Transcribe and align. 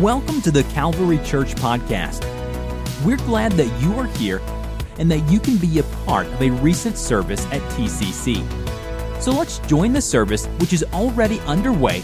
Welcome 0.00 0.42
to 0.42 0.50
the 0.50 0.62
Calvary 0.64 1.18
Church 1.24 1.54
Podcast. 1.54 2.22
We're 3.02 3.16
glad 3.16 3.52
that 3.52 3.80
you 3.80 3.98
are 3.98 4.04
here 4.18 4.42
and 4.98 5.10
that 5.10 5.20
you 5.30 5.40
can 5.40 5.56
be 5.56 5.78
a 5.78 5.84
part 6.04 6.26
of 6.26 6.42
a 6.42 6.50
recent 6.50 6.98
service 6.98 7.46
at 7.46 7.62
TCC. 7.72 8.42
So 9.22 9.30
let's 9.30 9.58
join 9.60 9.94
the 9.94 10.02
service, 10.02 10.44
which 10.58 10.74
is 10.74 10.84
already 10.92 11.40
underway, 11.46 12.02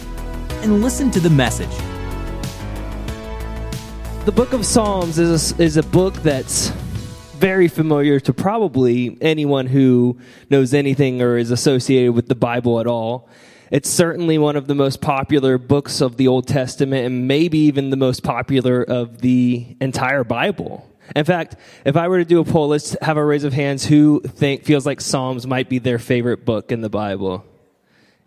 and 0.63 0.81
listen 0.81 1.11
to 1.11 1.21
the 1.21 1.29
message. 1.29 1.69
The 4.25 4.33
book 4.33 4.55
of 4.55 4.65
Psalms 4.65 5.19
is 5.19 5.53
a, 5.53 5.63
is 5.63 5.77
a 5.77 5.83
book 5.83 6.15
that's 6.23 6.69
very 7.37 7.69
familiar 7.69 8.19
to 8.21 8.33
probably 8.33 9.19
anyone 9.21 9.67
who 9.67 10.17
knows 10.49 10.73
anything 10.73 11.21
or 11.21 11.37
is 11.37 11.51
associated 11.51 12.13
with 12.13 12.29
the 12.29 12.35
Bible 12.35 12.81
at 12.81 12.87
all. 12.87 13.29
It's 13.73 13.89
certainly 13.89 14.37
one 14.37 14.57
of 14.57 14.67
the 14.67 14.75
most 14.75 15.01
popular 15.01 15.57
books 15.57 16.03
of 16.03 16.19
the 16.19 16.29
Old 16.29 16.47
Testament 16.47 17.07
and 17.07 17.27
maybe 17.27 17.57
even 17.61 17.89
the 17.89 17.97
most 17.97 18.23
popular 18.23 18.83
of 18.83 19.23
the 19.23 19.67
entire 19.81 20.25
Bible. 20.25 20.87
In 21.17 21.25
fact, 21.25 21.57
if 21.87 21.97
I 21.97 22.09
were 22.09 22.19
to 22.19 22.27
do 22.27 22.41
a 22.41 22.45
poll, 22.45 22.69
let's 22.69 22.95
have 23.01 23.17
a 23.17 23.25
raise 23.25 23.45
of 23.45 23.55
hands 23.55 23.87
who 23.87 24.21
think 24.21 24.65
feels 24.65 24.85
like 24.85 25.01
Psalms 25.01 25.47
might 25.47 25.71
be 25.71 25.79
their 25.79 25.99
favorite 25.99 26.45
book 26.45 26.71
in 26.71 26.83
the 26.83 26.91
Bible. 26.91 27.47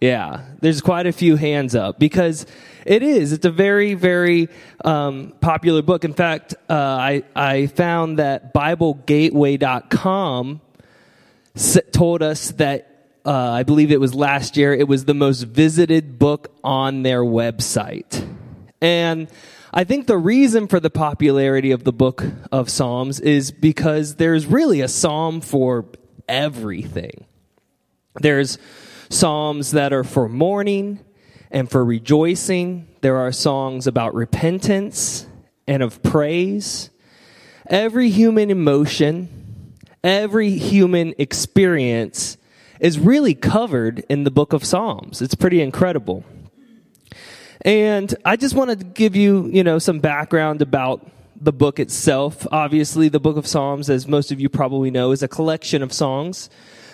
Yeah, 0.02 0.46
there's 0.62 0.82
quite 0.82 1.06
a 1.06 1.12
few 1.12 1.36
hands 1.36 1.76
up 1.76 2.00
because 2.00 2.48
it 2.84 3.04
is. 3.04 3.32
It's 3.32 3.46
a 3.46 3.52
very, 3.52 3.94
very 3.94 4.50
um, 4.84 5.36
popular 5.42 5.84
book. 5.84 6.06
In 6.06 6.14
fact, 6.14 6.56
uh, 6.68 6.74
I, 6.74 7.22
I 7.36 7.68
found 7.68 8.18
that 8.18 8.52
BibleGateway.com 8.52 10.62
told 11.94 12.24
us 12.24 12.50
that 12.54 12.95
uh, 13.26 13.32
I 13.32 13.64
believe 13.64 13.92
it 13.92 14.00
was 14.00 14.14
last 14.14 14.56
year, 14.56 14.74
it 14.74 14.88
was 14.88 15.06
the 15.06 15.14
most 15.14 15.44
visited 15.44 16.20
book 16.20 16.54
on 16.64 17.04
their 17.04 17.24
website. 17.24 18.28
And 18.82 19.28
I 19.74 19.84
think 19.84 20.08
the 20.08 20.18
reason 20.18 20.68
for 20.68 20.80
the 20.80 20.90
popularity 20.90 21.72
of 21.72 21.84
the 21.84 21.92
book 21.92 22.24
of 22.52 22.70
Psalms 22.70 23.20
is 23.20 23.52
because 23.52 24.16
there's 24.16 24.46
really 24.46 24.82
a 24.82 24.88
psalm 24.88 25.42
for 25.42 25.86
everything. 26.30 27.26
There's 28.22 28.58
psalms 29.10 29.72
that 29.72 29.92
are 29.92 30.04
for 30.04 30.30
mourning 30.30 31.00
and 31.52 31.70
for 31.70 31.84
rejoicing. 31.84 32.88
There 33.02 33.18
are 33.18 33.32
songs 33.32 33.88
about 33.88 34.14
repentance 34.14 35.26
and 35.68 35.82
of 35.82 36.02
praise. 36.04 36.90
Every 37.68 38.10
human 38.10 38.52
emotion, 38.52 39.74
every 40.04 40.52
human 40.52 41.16
experience 41.18 42.38
is 42.80 43.00
really 43.00 43.34
covered 43.34 44.04
in 44.10 44.24
the 44.24 44.32
book 44.32 44.54
of 44.54 44.64
Psalms. 44.64 45.22
It's 45.22 45.36
pretty 45.36 45.62
incredible. 45.62 46.24
And 47.62 48.14
I 48.24 48.36
just 48.36 48.56
want 48.56 48.70
to 48.72 48.76
give 48.76 49.16
you, 49.16 49.50
you 49.52 49.64
know, 49.64 49.80
some 49.80 50.00
background 50.00 50.62
about 50.62 51.10
the 51.40 51.54
book 51.54 51.80
itself. 51.80 52.46
Obviously, 52.52 53.10
the 53.10 53.20
book 53.20 53.38
of 53.38 53.48
Psalms, 53.48 53.90
as 53.90 54.08
most 54.08 54.32
of 54.32 54.40
you 54.40 54.50
probably 54.50 54.92
know, 54.92 55.12
is 55.12 55.24
a 55.24 55.28
collection 55.28 55.82
of 55.82 55.92
songs 55.92 56.50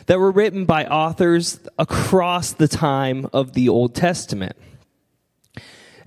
that 0.06 0.20
were 0.20 0.32
written 0.32 0.66
by 0.66 0.86
authors 0.86 1.60
across 1.78 2.54
the 2.54 2.68
time 2.68 3.28
of 3.34 3.54
the 3.54 3.70
Old 3.70 3.96
Testament. 3.96 4.56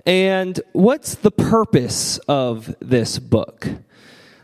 And 0.05 0.59
what's 0.73 1.15
the 1.15 1.31
purpose 1.31 2.17
of 2.27 2.75
this 2.79 3.19
book? 3.19 3.67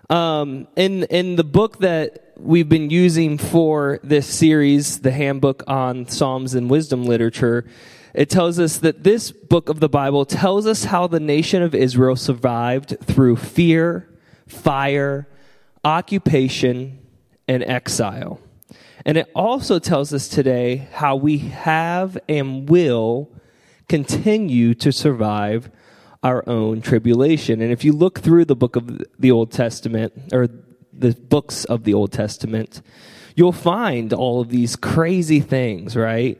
Um, 0.10 0.68
in 0.76 1.04
in 1.04 1.36
the 1.36 1.44
book 1.44 1.80
that 1.80 2.31
we've 2.42 2.70
been 2.70 2.90
using 2.90 3.38
for 3.38 4.00
this 4.04 4.26
series, 4.26 5.02
the 5.02 5.12
handbook 5.12 5.64
on 5.68 6.08
Psalms 6.08 6.56
and 6.56 6.70
wisdom 6.70 7.06
literature, 7.06 7.66
it 8.14 8.30
tells 8.30 8.60
us 8.60 8.80
that 8.80 9.04
this 9.04 9.32
book 9.32 9.70
of 9.70 9.80
the 9.80 9.88
Bible 9.88 10.26
tells 10.26 10.66
us 10.66 10.86
how 10.86 11.08
the 11.08 11.20
nation 11.20 11.62
of 11.62 11.76
Israel 11.76 12.16
survived 12.16 12.98
through 13.04 13.38
fear, 13.38 14.10
fire, 14.48 15.28
occupation, 15.86 17.00
and 17.48 17.64
exile. 17.64 18.40
And 19.06 19.18
it 19.18 19.32
also 19.36 19.80
tells 19.80 20.14
us 20.14 20.28
today 20.28 20.88
how 20.94 21.16
we 21.16 21.38
have 21.38 22.18
and 22.28 22.68
will 22.68 23.30
continue 23.88 24.74
to 24.76 24.92
survive 24.92 25.70
our 26.24 26.48
own 26.48 26.82
tribulation. 26.82 27.62
And 27.62 27.72
if 27.72 27.84
you 27.84 27.94
look 27.94 28.20
through 28.20 28.46
the 28.46 28.56
book 28.56 28.76
of 28.76 29.02
the 29.18 29.32
Old 29.32 29.52
Testament, 29.52 30.14
or 30.32 30.50
the 30.94 31.14
books 31.14 31.66
of 31.66 31.84
the 31.84 31.94
Old 31.94 32.12
Testament, 32.12 32.82
you'll 33.36 33.52
find 33.52 34.14
all 34.14 34.42
of 34.42 34.50
these 34.50 34.76
crazy 34.76 35.40
things, 35.40 35.96
right? 35.96 36.40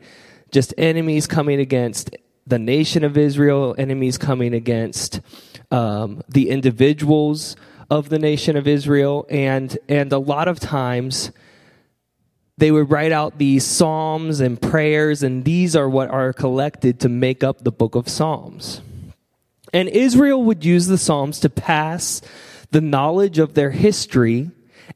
Just 0.50 0.74
enemies 0.76 1.26
coming 1.26 1.60
against 1.60 2.16
the 2.46 2.58
nation 2.58 3.04
of 3.04 3.16
Israel, 3.16 3.74
enemies 3.78 4.18
coming 4.18 4.52
against 4.54 5.20
um, 5.70 6.22
the 6.28 6.50
individuals 6.50 7.56
of 7.90 8.08
the 8.08 8.18
nation 8.18 8.56
of 8.56 8.66
Israel, 8.66 9.26
and 9.30 9.78
and 9.88 10.12
a 10.12 10.18
lot 10.18 10.48
of 10.48 10.58
times 10.58 11.30
they 12.58 12.70
would 12.70 12.90
write 12.90 13.12
out 13.12 13.38
these 13.38 13.64
psalms 13.64 14.40
and 14.40 14.60
prayers, 14.60 15.22
and 15.22 15.44
these 15.44 15.74
are 15.74 15.88
what 15.88 16.10
are 16.10 16.32
collected 16.32 17.00
to 17.00 17.08
make 17.08 17.42
up 17.42 17.64
the 17.64 17.72
book 17.72 17.94
of 17.94 18.08
Psalms. 18.08 18.80
And 19.72 19.88
Israel 19.88 20.42
would 20.44 20.64
use 20.64 20.86
the 20.86 20.98
Psalms 20.98 21.40
to 21.40 21.50
pass 21.50 22.20
the 22.72 22.80
knowledge 22.80 23.38
of 23.38 23.54
their 23.54 23.70
history 23.70 24.50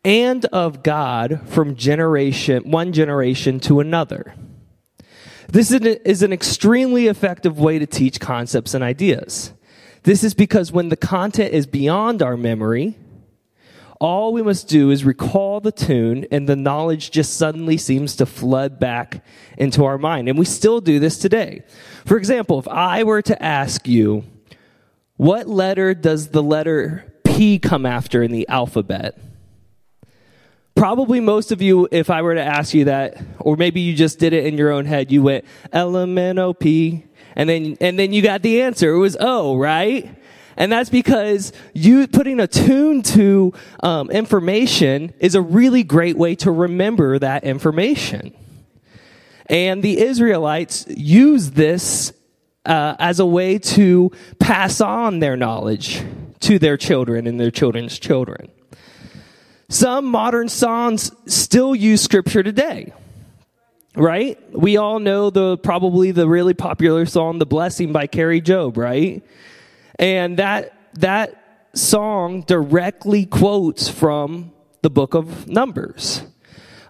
and 0.05 0.45
of 0.47 0.83
God 0.83 1.41
from 1.47 1.77
generation, 1.77 2.71
one 2.71 2.93
generation 2.93 3.61
to 3.61 3.81
another. 3.81 4.35
This 5.49 5.71
is 5.71 6.23
an 6.23 6.33
extremely 6.33 7.07
effective 7.07 7.61
way 7.61 7.79
to 7.79 7.87
teach 7.87 8.19
concepts 8.19 8.75
and 8.75 8.83
ideas. 8.83 9.53
This 10.03 10.25
is 10.25 10.35
because 10.35 10.73
when 10.73 10.89
the 10.89 10.97
content 10.97 11.55
is 11.55 11.67
beyond 11.67 12.23
our 12.23 12.37
memory, 12.37 12.97
all 14.01 14.33
we 14.33 14.43
must 14.43 14.69
do 14.69 14.91
is 14.91 15.05
recall 15.05 15.61
the 15.61 15.73
tune, 15.73 16.27
and 16.31 16.49
the 16.49 16.57
knowledge 16.57 17.11
just 17.11 17.39
suddenly 17.39 17.77
seems 17.77 18.17
to 18.17 18.27
flood 18.27 18.79
back 18.79 19.25
into 19.57 19.85
our 19.85 19.99
mind. 19.99 20.29
And 20.29 20.39
we 20.39 20.45
still 20.45 20.81
do 20.81 20.99
this 20.99 21.19
today. 21.19 21.63
For 22.05 22.17
example, 22.19 22.59
if 22.59 22.69
I 22.69 23.05
were 23.05 23.23
to 23.23 23.43
ask 23.43 23.89
you, 23.89 24.25
what 25.17 25.49
letter 25.49 25.95
does 25.95 26.29
the 26.29 26.43
letter 26.43 27.13
P 27.37 27.59
come 27.59 27.85
after 27.85 28.23
in 28.23 28.33
the 28.33 28.49
alphabet? 28.49 29.19
Probably 30.75 31.21
most 31.21 31.53
of 31.53 31.61
you, 31.61 31.87
if 31.91 32.09
I 32.09 32.23
were 32.23 32.35
to 32.35 32.43
ask 32.43 32.73
you 32.73 32.85
that, 32.85 33.23
or 33.41 33.57
maybe 33.57 33.81
you 33.81 33.95
just 33.95 34.19
did 34.19 34.33
it 34.33 34.47
in 34.47 34.57
your 34.57 34.71
own 34.71 34.87
head, 34.87 35.13
you 35.13 35.23
went 35.23 35.45
L 35.71 35.97
M 35.99 36.17
N 36.17 36.39
O 36.39 36.55
P, 36.55 37.05
and 37.35 37.49
then 37.49 37.77
and 37.81 37.99
then 37.99 38.15
you 38.15 38.23
got 38.23 38.41
the 38.41 38.63
answer. 38.63 38.91
It 38.91 38.99
was 38.99 39.17
O, 39.21 39.57
right? 39.57 40.15
And 40.57 40.73
that's 40.73 40.89
because 40.89 41.53
you 41.75 42.07
putting 42.07 42.41
a 42.41 42.47
tune 42.47 43.03
to 43.03 43.53
um, 43.83 44.11
information 44.11 45.13
is 45.19 45.35
a 45.35 45.43
really 45.43 45.83
great 45.83 46.17
way 46.17 46.35
to 46.37 46.51
remember 46.51 47.19
that 47.19 47.45
information. 47.45 48.35
And 49.51 49.83
the 49.83 49.99
Israelites 49.99 50.87
use 50.89 51.51
this 51.51 52.15
uh, 52.65 52.97
as 52.99 53.21
a 53.21 53.27
way 53.27 53.59
to 53.59 54.11
pass 54.39 54.81
on 54.81 55.19
their 55.19 55.37
knowledge 55.37 56.03
to 56.41 56.59
their 56.59 56.77
children 56.77 57.27
and 57.27 57.39
their 57.41 57.51
children's 57.51 57.99
children. 57.99 58.51
Some 59.69 60.07
modern 60.07 60.49
songs 60.49 61.11
still 61.27 61.75
use 61.75 62.01
scripture 62.01 62.43
today. 62.43 62.93
Right? 63.97 64.39
We 64.53 64.77
all 64.77 64.99
know 64.99 65.31
the 65.31 65.57
probably 65.57 66.11
the 66.11 66.29
really 66.29 66.53
popular 66.53 67.07
song 67.07 67.39
The 67.39 67.47
Blessing 67.47 67.93
by 67.93 68.07
Kari 68.07 68.43
Jobe, 68.43 68.77
right? 68.77 69.25
And 69.99 70.39
that 70.39 70.75
that 70.95 71.69
song 71.73 72.43
directly 72.43 73.25
quotes 73.25 73.89
from 73.89 74.53
the 74.83 74.91
book 74.91 75.15
of 75.15 75.49
Numbers. 75.49 76.23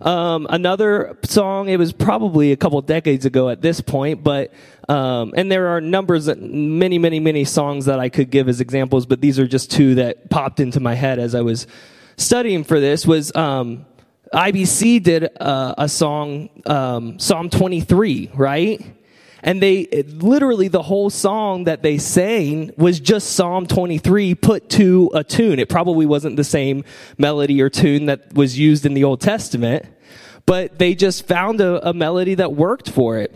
Um, 0.01 0.47
another 0.51 1.17
song, 1.25 1.69
it 1.69 1.79
was 1.79 1.93
probably 1.93 2.53
a 2.53 2.57
couple 2.57 2.81
decades 2.83 3.25
ago 3.25 3.49
at 3.49 3.63
this 3.63 3.81
point, 3.81 4.23
but, 4.23 4.53
um, 4.89 5.33
and 5.37 5.51
there 5.51 5.69
are 5.69 5.81
numbers, 5.81 6.29
many, 6.37 6.99
many, 6.99 7.21
many 7.21 7.45
songs 7.45 7.87
that 7.87 7.99
I 7.99 8.09
could 8.09 8.31
give 8.31 8.49
as 8.49 8.61
examples, 8.61 9.07
but 9.07 9.21
these 9.21 9.39
are 9.39 9.47
just 9.47 9.71
two 9.71 9.97
that 9.97 10.29
popped 10.29 10.61
into 10.61 10.81
my 10.81 10.95
head 10.95 11.19
as 11.19 11.35
I 11.35 11.41
was 11.41 11.67
studying 12.17 12.65
for 12.65 12.81
this 12.81 13.07
was, 13.07 13.35
um, 13.35 13.87
IBC 14.33 15.03
did 15.03 15.25
a, 15.25 15.75
a 15.79 15.89
song, 15.89 16.51
um, 16.67 17.19
Psalm 17.19 17.49
23, 17.49 18.33
right? 18.35 18.96
And 19.47 19.63
they 19.63 19.87
literally 20.09 20.67
the 20.67 20.83
whole 20.83 21.09
song 21.09 21.65
that 21.65 21.81
they 21.81 21.99
sang 21.99 22.73
was 22.77 22.99
just 22.99 23.33
Psalm 23.33 23.69
23 23.69 24.35
put 24.35 24.69
to 24.71 25.09
a 25.15 25.23
tune. 25.23 25.61
It 25.61 25.69
probably 25.69 26.05
wasn't 26.05 26.37
the 26.37 26.45
same 26.45 26.85
melody 27.17 27.63
or 27.63 27.71
tune 27.71 28.07
that 28.07 28.35
was 28.35 28.59
used 28.59 28.85
in 28.85 28.93
the 28.93 29.05
Old 29.05 29.21
Testament, 29.21 29.87
but 30.47 30.81
they 30.81 30.97
just 30.97 31.29
found 31.29 31.61
a, 31.61 31.89
a 31.89 31.95
melody 31.95 32.35
that 32.35 32.55
worked 32.55 32.91
for 32.91 33.19
it. 33.19 33.33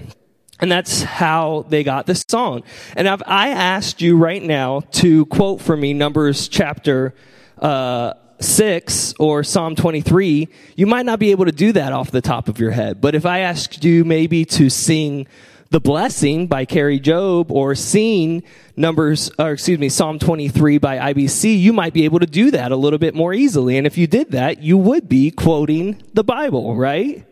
And 0.59 0.71
that's 0.71 1.03
how 1.03 1.65
they 1.69 1.85
got 1.85 2.07
this 2.07 2.25
song. 2.29 2.65
And 2.97 3.07
if 3.07 3.23
I 3.25 3.51
asked 3.51 4.03
you 4.03 4.17
right 4.17 4.43
now 4.43 4.81
to 4.93 5.27
quote 5.27 5.61
for 5.61 5.77
me 5.77 5.95
Numbers 5.95 6.49
chapter 6.49 7.15
uh, 7.59 8.15
6 8.41 9.15
or 9.21 9.45
Psalm 9.45 9.77
23, 9.77 10.49
you 10.75 10.87
might 10.87 11.07
not 11.07 11.21
be 11.21 11.31
able 11.31 11.45
to 11.45 11.53
do 11.53 11.73
that 11.73 11.93
off 11.93 12.11
the 12.11 12.21
top 12.21 12.49
of 12.49 12.59
your 12.59 12.73
head. 12.73 13.01
But 13.01 13.15
if 13.15 13.25
I 13.25 13.41
asked 13.41 13.85
you 13.85 14.05
maybe 14.05 14.45
to 14.47 14.69
sing 14.69 15.29
The 15.71 15.81
Blessing 15.81 16.49
by 16.49 16.65
Kari 16.65 16.99
Jobe 16.99 17.53
or 17.53 17.77
seen 17.77 18.43
Numbers, 18.77 19.31
or 19.39 19.53
excuse 19.53 19.79
me, 19.79 19.89
Psalm 19.89 20.19
23 20.19 20.79
by 20.79 21.13
IBC, 21.13 21.61
you 21.61 21.73
might 21.73 21.93
be 21.93 22.05
able 22.05 22.19
to 22.19 22.27
do 22.27 22.51
that 22.51 22.73
a 22.73 22.77
little 22.77 22.99
bit 22.99 23.15
more 23.15 23.33
easily. 23.33 23.79
And 23.79 23.87
if 23.87 23.97
you 23.97 24.09
did 24.09 24.33
that, 24.33 24.65
you 24.65 24.77
would 24.77 25.09
be 25.09 25.31
quoting 25.31 26.03
the 26.13 26.25
Bible, 26.25 26.75
right? 26.75 27.25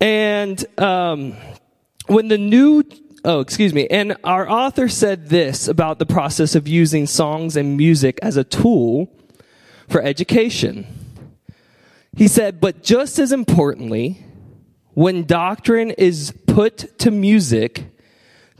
And 0.00 0.64
um, 0.80 1.36
when 2.06 2.28
the 2.28 2.38
new 2.38 2.82
oh, 3.24 3.40
excuse 3.40 3.74
me. 3.74 3.86
And 3.88 4.16
our 4.24 4.48
author 4.48 4.88
said 4.88 5.28
this 5.28 5.68
about 5.68 5.98
the 5.98 6.06
process 6.06 6.54
of 6.54 6.66
using 6.66 7.06
songs 7.06 7.56
and 7.56 7.76
music 7.76 8.18
as 8.22 8.38
a 8.38 8.44
tool 8.44 9.12
for 9.86 10.00
education. 10.00 10.86
He 12.16 12.26
said, 12.26 12.58
but 12.58 12.82
just 12.82 13.18
as 13.18 13.32
importantly, 13.32 14.24
when 14.98 15.22
doctrine 15.22 15.92
is 15.92 16.34
put 16.48 16.98
to 16.98 17.08
music, 17.08 17.84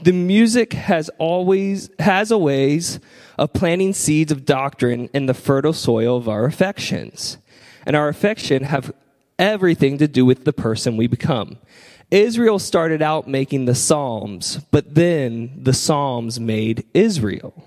the 0.00 0.12
music 0.12 0.72
has 0.72 1.10
always 1.18 1.90
has 1.98 2.30
a 2.30 2.38
ways 2.38 3.00
of 3.36 3.52
planting 3.52 3.92
seeds 3.92 4.30
of 4.30 4.44
doctrine 4.44 5.10
in 5.12 5.26
the 5.26 5.34
fertile 5.34 5.72
soil 5.72 6.16
of 6.16 6.28
our 6.28 6.44
affections. 6.44 7.38
And 7.84 7.96
our 7.96 8.06
affection 8.06 8.62
have 8.62 8.92
everything 9.36 9.98
to 9.98 10.06
do 10.06 10.24
with 10.24 10.44
the 10.44 10.52
person 10.52 10.96
we 10.96 11.08
become. 11.08 11.58
Israel 12.08 12.60
started 12.60 13.02
out 13.02 13.26
making 13.26 13.64
the 13.64 13.74
Psalms, 13.74 14.58
but 14.70 14.94
then 14.94 15.58
the 15.60 15.74
Psalms 15.74 16.38
made 16.38 16.86
Israel. 16.94 17.64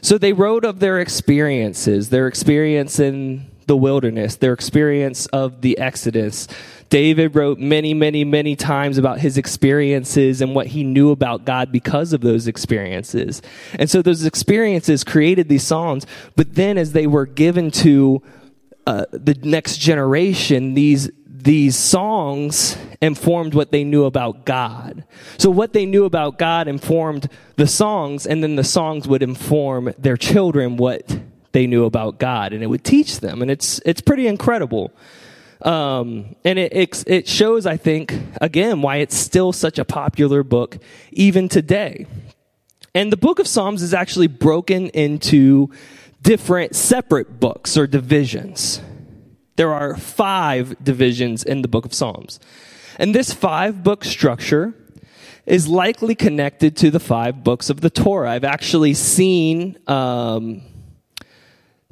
So 0.00 0.18
they 0.18 0.32
wrote 0.32 0.64
of 0.64 0.80
their 0.80 0.98
experiences, 0.98 2.08
their 2.08 2.26
experience 2.26 2.98
in 2.98 3.51
the 3.66 3.76
wilderness, 3.76 4.36
their 4.36 4.52
experience 4.52 5.26
of 5.26 5.60
the 5.60 5.78
Exodus. 5.78 6.48
David 6.88 7.34
wrote 7.34 7.58
many, 7.58 7.94
many, 7.94 8.22
many 8.22 8.54
times 8.54 8.98
about 8.98 9.18
his 9.18 9.38
experiences 9.38 10.42
and 10.42 10.54
what 10.54 10.66
he 10.68 10.84
knew 10.84 11.10
about 11.10 11.46
God 11.46 11.72
because 11.72 12.12
of 12.12 12.20
those 12.20 12.46
experiences. 12.46 13.40
And 13.78 13.88
so 13.88 14.02
those 14.02 14.26
experiences 14.26 15.02
created 15.02 15.48
these 15.48 15.62
Psalms, 15.62 16.06
but 16.36 16.54
then 16.54 16.76
as 16.76 16.92
they 16.92 17.06
were 17.06 17.24
given 17.24 17.70
to 17.70 18.22
uh, 18.86 19.06
the 19.10 19.34
next 19.42 19.78
generation, 19.78 20.74
these 20.74 21.10
these 21.26 21.76
songs 21.76 22.76
informed 23.00 23.52
what 23.52 23.72
they 23.72 23.82
knew 23.82 24.04
about 24.04 24.44
God. 24.44 25.04
So 25.38 25.50
what 25.50 25.72
they 25.72 25.86
knew 25.86 26.04
about 26.04 26.38
God 26.38 26.68
informed 26.68 27.28
the 27.56 27.66
songs, 27.66 28.26
and 28.26 28.42
then 28.42 28.54
the 28.54 28.64
songs 28.64 29.08
would 29.08 29.22
inform 29.22 29.92
their 29.98 30.16
children 30.16 30.76
what 30.76 31.18
they 31.52 31.66
knew 31.66 31.84
about 31.84 32.18
God, 32.18 32.52
and 32.52 32.62
it 32.62 32.66
would 32.66 32.84
teach 32.84 33.20
them, 33.20 33.42
and 33.42 33.50
it's 33.50 33.80
it's 33.84 34.00
pretty 34.00 34.26
incredible. 34.26 34.92
Um, 35.62 36.34
and 36.44 36.58
it, 36.58 36.72
it 36.72 37.04
it 37.06 37.28
shows, 37.28 37.66
I 37.66 37.76
think, 37.76 38.18
again, 38.40 38.82
why 38.82 38.96
it's 38.96 39.16
still 39.16 39.52
such 39.52 39.78
a 39.78 39.84
popular 39.84 40.42
book 40.42 40.78
even 41.12 41.48
today. 41.48 42.06
And 42.94 43.12
the 43.12 43.16
book 43.16 43.38
of 43.38 43.46
Psalms 43.46 43.82
is 43.82 43.94
actually 43.94 44.26
broken 44.26 44.88
into 44.88 45.70
different 46.20 46.74
separate 46.74 47.40
books 47.40 47.76
or 47.76 47.86
divisions. 47.86 48.80
There 49.56 49.72
are 49.72 49.96
five 49.96 50.82
divisions 50.82 51.44
in 51.44 51.62
the 51.62 51.68
book 51.68 51.84
of 51.84 51.94
Psalms. 51.94 52.40
And 52.98 53.14
this 53.14 53.32
five 53.32 53.82
book 53.82 54.04
structure 54.04 54.74
is 55.46 55.68
likely 55.68 56.14
connected 56.14 56.76
to 56.78 56.90
the 56.90 57.00
five 57.00 57.42
books 57.42 57.70
of 57.70 57.80
the 57.80 57.90
Torah. 57.90 58.30
I've 58.30 58.44
actually 58.44 58.94
seen 58.94 59.78
um, 59.86 60.62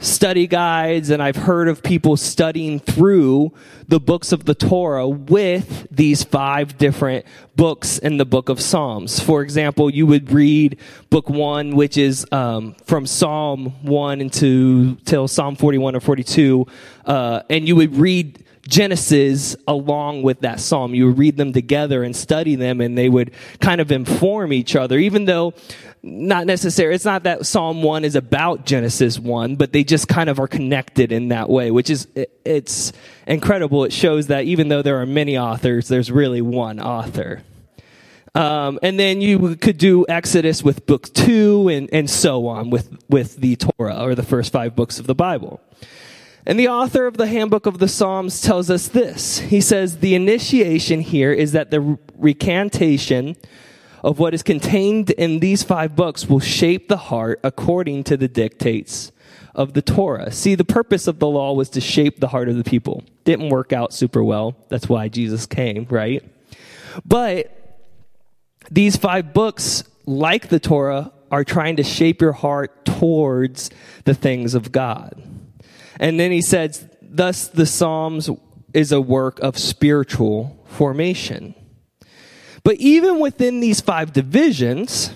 study 0.01 0.47
guides 0.47 1.11
and 1.11 1.23
I've 1.23 1.37
heard 1.37 1.69
of 1.69 1.83
people 1.83 2.17
studying 2.17 2.81
through 2.81 3.53
the 3.87 4.01
books 4.01 4.33
of 4.33 4.45
the 4.45 4.55
Torah 4.55 5.07
with 5.07 5.87
these 5.91 6.25
five 6.25 6.79
different 6.79 7.27
books 7.55 7.99
in 7.99 8.17
the 8.17 8.25
book 8.25 8.49
of 8.49 8.61
Psalms. 8.61 9.21
For 9.21 9.43
example, 9.43 9.91
you 9.91 10.07
would 10.07 10.33
read 10.33 10.79
book 11.11 11.29
one, 11.29 11.77
which 11.77 11.99
is 11.99 12.27
um, 12.33 12.75
from 12.87 13.07
Psalm 13.07 13.67
1 13.83 14.21
into 14.21 14.97
till 15.05 15.29
Psalm 15.29 15.57
41 15.57 15.97
or 15.97 16.01
42, 16.01 16.67
uh, 17.05 17.43
and 17.51 17.69
you 17.69 17.77
would 17.77 17.97
read 17.97 18.45
Genesis 18.69 19.57
along 19.67 20.23
with 20.23 20.41
that 20.41 20.61
psalm. 20.61 20.95
You 20.95 21.07
would 21.07 21.19
read 21.19 21.37
them 21.37 21.53
together 21.53 22.03
and 22.03 22.15
study 22.15 22.55
them, 22.55 22.81
and 22.81 22.97
they 22.97 23.09
would 23.09 23.33
kind 23.61 23.81
of 23.81 23.91
inform 23.91 24.53
each 24.53 24.77
other, 24.77 24.99
even 24.99 25.25
though 25.25 25.55
not 26.03 26.47
necessarily, 26.47 26.95
it's 26.95 27.05
not 27.05 27.25
that 27.25 27.45
Psalm 27.45 27.83
1 27.83 28.05
is 28.05 28.15
about 28.15 28.65
Genesis 28.65 29.19
1, 29.19 29.57
but 29.57 29.73
they 29.73 29.85
just 29.85 30.09
kind 30.09 30.31
of 30.31 30.39
are 30.39 30.49
connected 30.49 31.13
in 31.13 31.29
that 31.29 31.51
way, 31.51 31.71
which 31.71 31.91
is, 31.91 32.09
it's 32.45 32.93
incredible. 33.27 33.85
It 33.85 33.93
shows 33.93 34.29
that 34.29 34.45
even 34.45 34.69
though 34.69 34.83
there 34.83 35.01
are 35.01 35.07
many 35.07 35.37
authors, 35.37 35.89
there's 35.89 36.11
really 36.11 36.41
one 36.41 36.81
author. 36.81 37.43
Um, 38.35 38.79
and 38.83 38.99
then 38.99 39.21
you 39.21 39.57
could 39.57 39.77
do 39.77 40.07
Exodus 40.09 40.63
with 40.63 40.87
book 40.87 41.13
two 41.13 41.69
and, 41.69 41.91
and 41.93 42.09
so 42.09 42.47
on 42.47 42.71
with, 42.71 42.97
with 43.09 43.37
the 43.37 43.57
Torah 43.57 44.03
or 44.03 44.15
the 44.15 44.23
first 44.23 44.53
five 44.53 44.77
books 44.77 44.99
of 44.99 45.07
the 45.07 45.15
Bible. 45.15 45.61
And 46.47 46.59
the 46.59 46.69
author 46.69 47.07
of 47.07 47.17
the 47.17 47.27
Handbook 47.27 47.67
of 47.67 47.79
the 47.79 47.89
Psalms 47.89 48.41
tells 48.41 48.71
us 48.71 48.89
this. 48.89 49.41
He 49.41 49.61
says, 49.61 49.99
The 49.99 50.15
initiation 50.15 51.01
here 51.01 51.33
is 51.33 51.53
that 51.53 51.71
the 51.71 51.99
recantation 52.17 53.37
of 54.03 54.19
what 54.19 54.33
is 54.33 54.43
contained 54.43 55.11
in 55.11 55.41
these 55.41 55.63
five 55.63 55.95
books 55.95 56.29
will 56.29 56.41
shape 56.41 56.89
the 56.89 56.97
heart 56.97 57.41
according 57.45 58.05
to 58.05 58.17
the 58.17 58.29
dictates 58.29 59.13
of 59.55 59.75
the 59.75 59.83
Torah. 59.83 60.33
See, 60.33 60.55
the 60.55 60.65
purpose 60.65 61.07
of 61.07 61.19
the 61.19 61.29
law 61.29 61.53
was 61.53 61.69
to 61.71 61.81
shape 61.81 62.21
the 62.21 62.29
heart 62.29 62.49
of 62.49 62.57
the 62.57 62.65
people. 62.65 63.05
Didn't 63.25 63.51
work 63.51 63.73
out 63.73 63.93
super 63.93 64.25
well. 64.25 64.57
That's 64.69 64.89
why 64.89 65.09
Jesus 65.09 65.45
came, 65.45 65.87
right? 65.91 66.25
But 67.05 67.57
these 68.71 68.97
five 68.97 69.35
books, 69.35 69.85
like 70.07 70.49
the 70.49 70.61
Torah, 70.61 71.13
are 71.31 71.45
trying 71.45 71.77
to 71.77 71.83
shape 71.83 72.21
your 72.21 72.33
heart 72.33 72.85
towards 72.85 73.71
the 74.05 74.15
things 74.15 74.55
of 74.55 74.73
God. 74.73 75.23
And 76.01 76.19
then 76.19 76.33
he 76.33 76.41
says, 76.41 76.89
thus 77.03 77.47
the 77.47 77.67
Psalms 77.67 78.31
is 78.73 78.91
a 78.91 79.01
work 79.01 79.39
of 79.41 79.59
spiritual 79.59 80.59
formation. 80.65 81.55
But 82.65 82.77
even 82.77 83.21
within 83.21 83.61
these 83.61 83.83
five 83.83 84.13
divisions, 84.15 85.11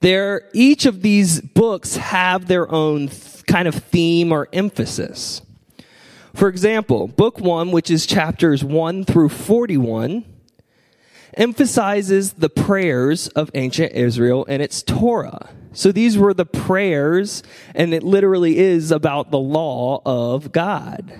there, 0.00 0.50
each 0.52 0.84
of 0.84 1.00
these 1.00 1.40
books 1.40 1.96
have 1.96 2.48
their 2.48 2.70
own 2.70 3.08
th- 3.08 3.46
kind 3.46 3.66
of 3.66 3.76
theme 3.76 4.30
or 4.30 4.48
emphasis. 4.52 5.40
For 6.34 6.48
example, 6.48 7.08
book 7.08 7.40
one, 7.40 7.70
which 7.70 7.90
is 7.90 8.04
chapters 8.04 8.62
one 8.62 9.04
through 9.04 9.30
41, 9.30 10.26
emphasizes 11.34 12.34
the 12.34 12.50
prayers 12.50 13.28
of 13.28 13.50
ancient 13.54 13.92
Israel 13.92 14.44
and 14.50 14.60
its 14.62 14.82
Torah. 14.82 15.48
So 15.76 15.92
these 15.92 16.16
were 16.16 16.32
the 16.32 16.46
prayers, 16.46 17.42
and 17.74 17.92
it 17.92 18.02
literally 18.02 18.56
is 18.56 18.90
about 18.90 19.30
the 19.30 19.38
law 19.38 20.00
of 20.06 20.50
God. 20.50 21.12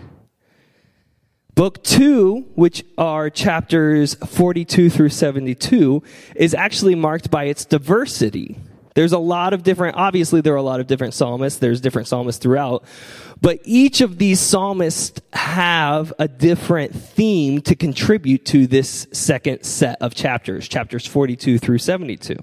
Book 1.55 1.85
two, 1.85 2.47
which 2.55 2.83
are 2.97 3.29
chapters 3.29 4.15
42 4.15 4.89
through 4.89 5.11
72, 5.11 6.03
is 6.35 6.55
actually 6.55 6.95
marked 6.95 7.31
by 7.31 7.45
its 7.45 7.67
diversity. 7.67 8.59
There's 8.95 9.13
a 9.13 9.19
lot 9.19 9.53
of 9.53 9.63
different, 9.63 9.97
obviously, 9.97 10.41
there 10.41 10.55
are 10.55 10.57
a 10.57 10.63
lot 10.63 10.81
of 10.81 10.87
different 10.87 11.13
psalmists. 11.13 11.59
There's 11.59 11.83
different 11.83 12.09
psalmists 12.09 12.43
throughout. 12.43 12.83
But 13.43 13.61
each 13.65 14.01
of 14.01 14.17
these 14.17 14.41
psalmists 14.41 15.21
have 15.35 16.15
a 16.19 16.29
different 16.29 16.95
theme 16.95 17.61
to 17.61 17.75
contribute 17.75 18.47
to 18.47 18.67
this 18.67 19.07
second 19.13 19.65
set 19.65 20.01
of 20.01 20.15
chapters, 20.15 20.67
chapters 20.67 21.07
42 21.07 21.59
through 21.59 21.77
72. 21.77 22.39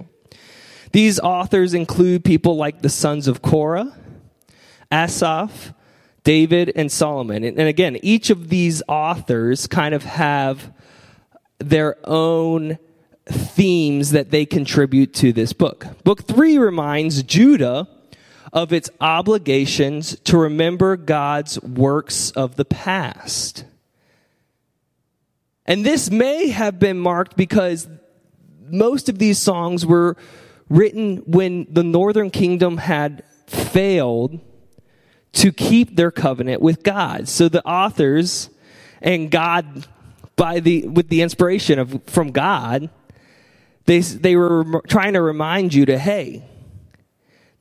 These 0.93 1.19
authors 1.19 1.73
include 1.73 2.23
people 2.23 2.55
like 2.55 2.81
the 2.81 2.89
sons 2.89 3.27
of 3.27 3.41
Korah, 3.41 3.93
Asaph, 4.91 5.73
David, 6.23 6.71
and 6.75 6.91
Solomon. 6.91 7.43
And, 7.43 7.59
again, 7.59 7.97
each 8.01 8.29
of 8.29 8.49
these 8.49 8.81
authors 8.87 9.67
kind 9.67 9.93
of 9.93 10.03
have 10.03 10.71
their 11.57 11.97
own 12.05 12.77
themes 13.25 14.11
that 14.11 14.29
they 14.31 14.45
contribute 14.45 15.13
to 15.15 15.33
this 15.33 15.51
book. 15.51 15.87
Book 16.03 16.23
three 16.23 16.57
reminds 16.57 17.23
Judah 17.23 17.87
of 18.51 18.71
its 18.71 18.89
obligations 19.01 20.19
to 20.25 20.37
remember 20.37 20.95
God's 20.95 21.59
works 21.61 22.29
of 22.31 22.55
the 22.55 22.65
past. 22.65 23.65
And 25.65 25.83
this 25.83 26.11
may 26.11 26.49
have 26.49 26.77
been 26.77 26.99
marked 26.99 27.35
because 27.35 27.87
most 28.69 29.09
of 29.09 29.17
these 29.17 29.39
songs 29.39 29.85
were 29.85 30.17
written 30.73 31.17
when 31.27 31.67
the 31.69 31.83
northern 31.83 32.31
kingdom 32.31 32.77
had 32.77 33.23
failed 33.45 34.39
to 35.33 35.51
keep 35.51 35.95
their 35.95 36.11
covenant 36.11 36.61
with 36.61 36.83
God. 36.83 37.27
So 37.27 37.47
the 37.47 37.63
authors 37.63 38.49
and 39.01 39.29
God 39.29 39.87
by 40.35 40.59
the 40.59 40.87
with 40.87 41.09
the 41.09 41.21
inspiration 41.21 41.77
of 41.77 42.01
from 42.07 42.31
God 42.31 42.89
they 43.85 43.99
they 43.99 44.35
were 44.35 44.81
trying 44.87 45.13
to 45.13 45.21
remind 45.21 45.73
you 45.73 45.85
to 45.85 45.99
hey 45.99 46.43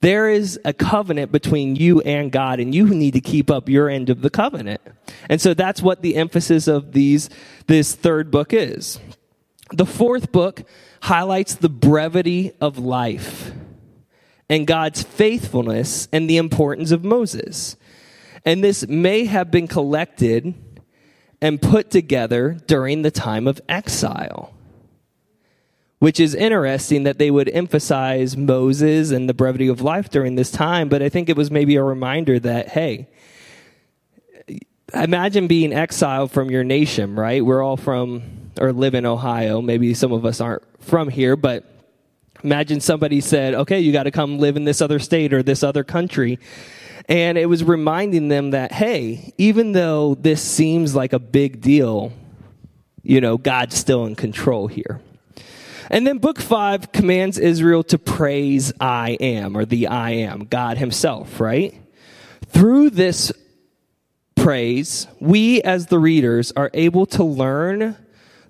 there 0.01 0.29
is 0.29 0.59
a 0.65 0.73
covenant 0.73 1.31
between 1.31 1.77
you 1.77 2.01
and 2.01 2.33
God, 2.33 2.59
and 2.59 2.75
you 2.75 2.89
need 2.89 3.13
to 3.13 3.21
keep 3.21 3.53
up 3.53 3.69
your 3.69 3.89
end 3.89 4.11
of 4.11 4.21
the 4.21 4.31
covenant. 4.31 4.81
And 5.29 5.41
so 5.41 5.55
that's 5.55 5.81
what 5.81 6.03
the 6.03 6.17
emphasis 6.17 6.67
of 6.67 6.91
these, 6.91 7.31
this 7.69 7.95
third 7.95 8.29
book 8.33 8.53
is. 8.53 8.99
The 9.71 9.87
fourth 9.87 10.33
book 10.33 10.65
highlights 11.03 11.57
the 11.57 11.69
brevity 11.69 12.53
of 12.61 12.79
life 12.79 13.51
and 14.49 14.69
God's 14.69 15.03
faithfulness 15.03 16.07
and 16.13 16.31
the 16.31 16.37
importance 16.37 16.93
of 16.93 17.03
Moses. 17.03 17.77
And 18.45 18.63
this 18.63 18.87
may 18.87 19.25
have 19.25 19.51
been 19.51 19.67
collected 19.67 20.55
and 21.41 21.61
put 21.61 21.91
together 21.91 22.57
during 22.69 23.03
the 23.03 23.11
time 23.11 23.49
of 23.49 23.61
exile. 23.69 24.55
Which 25.99 26.21
is 26.21 26.37
interesting 26.37 27.03
that 27.03 27.19
they 27.19 27.33
would 27.33 27.49
emphasize 27.49 28.37
Moses 28.37 29.11
and 29.11 29.29
the 29.29 29.35
brevity 29.35 29.67
of 29.67 29.81
life 29.81 30.09
during 30.09 30.37
this 30.37 30.53
time, 30.53 30.89
but 30.89 31.03
I 31.03 31.09
think 31.09 31.29
it 31.29 31.37
was 31.37 31.51
maybe 31.51 31.75
a 31.75 31.83
reminder 31.83 32.39
that, 32.39 32.69
hey, 32.69 33.09
imagine 34.95 35.49
being 35.49 35.73
exiled 35.73 36.31
from 36.31 36.49
your 36.51 36.63
nation, 36.65 37.17
right? 37.17 37.45
We're 37.45 37.63
all 37.63 37.77
from 37.77 38.42
or 38.61 38.73
live 38.73 38.95
in 38.95 39.07
Ohio. 39.07 39.61
Maybe 39.61 39.95
some 39.95 40.13
of 40.13 40.25
us 40.25 40.41
aren't 40.41 40.63
from 40.83 41.09
here, 41.09 41.37
but 41.37 41.65
imagine 42.45 42.81
somebody 42.81 43.21
said, 43.21 43.55
okay, 43.55 43.81
you 43.81 43.93
got 43.93 44.05
to 44.05 44.11
come 44.11 44.39
live 44.39 44.57
in 44.57 44.65
this 44.65 44.81
other 44.81 44.99
state 44.99 45.33
or 45.33 45.43
this 45.43 45.63
other 45.63 45.85
country. 45.85 46.39
And 47.09 47.37
it 47.37 47.47
was 47.47 47.65
reminding 47.65 48.29
them 48.29 48.51
that, 48.51 48.73
hey, 48.73 49.33
even 49.39 49.73
though 49.73 50.15
this 50.15 50.43
seems 50.43 50.95
like 50.95 51.13
a 51.13 51.19
big 51.19 51.61
deal, 51.61 52.13
you 53.03 53.21
know, 53.21 53.37
God's 53.37 53.77
still 53.77 54.07
in 54.07 54.15
control 54.15 54.69
here. 54.69 55.01
And 55.91 56.07
then 56.07 56.19
book 56.19 56.41
five 56.41 56.93
commands 56.93 57.39
Israel 57.39 57.83
to 57.85 57.99
praise 57.99 58.73
I 58.81 59.11
am, 59.21 59.57
or 59.57 59.65
the 59.65 59.89
I 59.89 60.11
am, 60.11 60.45
God 60.45 60.79
Himself, 60.79 61.41
right? 61.41 61.75
Through 62.47 62.91
this 62.91 63.33
praise, 64.37 65.07
we 65.21 65.61
as 65.63 65.87
the 65.87 65.99
readers 65.99 66.53
are 66.53 66.71
able 66.73 67.07
to 67.07 67.25
learn 67.25 67.97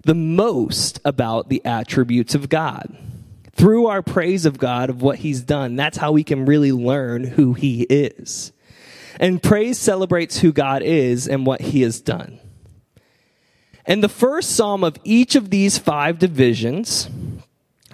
the 0.04 0.14
most 0.14 1.00
about 1.04 1.48
the 1.48 1.64
attributes 1.64 2.34
of 2.34 2.48
God. 2.48 2.96
Through 3.52 3.86
our 3.86 4.02
praise 4.02 4.46
of 4.46 4.58
God, 4.58 4.90
of 4.90 5.02
what 5.02 5.18
He's 5.18 5.42
done, 5.42 5.76
that's 5.76 5.98
how 5.98 6.12
we 6.12 6.24
can 6.24 6.46
really 6.46 6.72
learn 6.72 7.24
who 7.24 7.52
He 7.52 7.82
is. 7.82 8.52
And 9.20 9.42
praise 9.42 9.78
celebrates 9.78 10.38
who 10.38 10.52
God 10.52 10.82
is 10.82 11.28
and 11.28 11.46
what 11.46 11.60
He 11.60 11.82
has 11.82 12.00
done. 12.00 12.40
And 13.84 14.02
the 14.02 14.08
first 14.08 14.50
psalm 14.50 14.84
of 14.84 14.96
each 15.04 15.34
of 15.34 15.50
these 15.50 15.78
five 15.78 16.18
divisions 16.18 17.08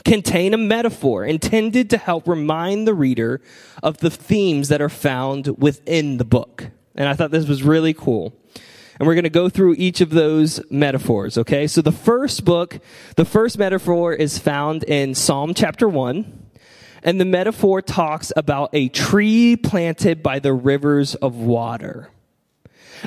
contain 0.05 0.55
a 0.55 0.59
metaphor 0.59 1.25
intended 1.25 1.91
to 1.91 1.99
help 1.99 2.29
remind 2.29 2.87
the 2.87 2.95
reader 2.95 3.41
of 3.83 3.99
the 3.99 4.11
themes 4.11 4.69
that 4.69 4.81
are 4.81 4.89
found 4.89 5.49
within 5.59 6.19
the 6.19 6.25
book. 6.25 6.69
And 6.95 7.09
I 7.09 7.15
thought 7.15 7.31
this 7.31 7.47
was 7.47 7.63
really 7.63 7.95
cool. 7.95 8.35
And 8.99 9.07
we're 9.07 9.15
going 9.15 9.25
to 9.25 9.31
go 9.31 9.49
through 9.49 9.75
each 9.79 10.01
of 10.01 10.11
those 10.11 10.61
metaphors, 10.71 11.39
okay? 11.39 11.67
So 11.67 11.83
the 11.83 11.93
first 11.93 12.45
book, 12.45 12.81
the 13.17 13.25
first 13.25 13.59
metaphor 13.59 14.13
is 14.13 14.39
found 14.39 14.83
in 14.85 15.15
Psalm 15.15 15.55
chapter 15.55 15.89
1. 15.89 16.47
And 17.05 17.21
the 17.21 17.25
metaphor 17.25 17.81
talks 17.81 18.33
about 18.35 18.71
a 18.73 18.89
tree 18.89 19.55
planted 19.55 20.23
by 20.23 20.41
the 20.41 20.53
rivers 20.53 21.15
of 21.15 21.37
water. 21.37 22.11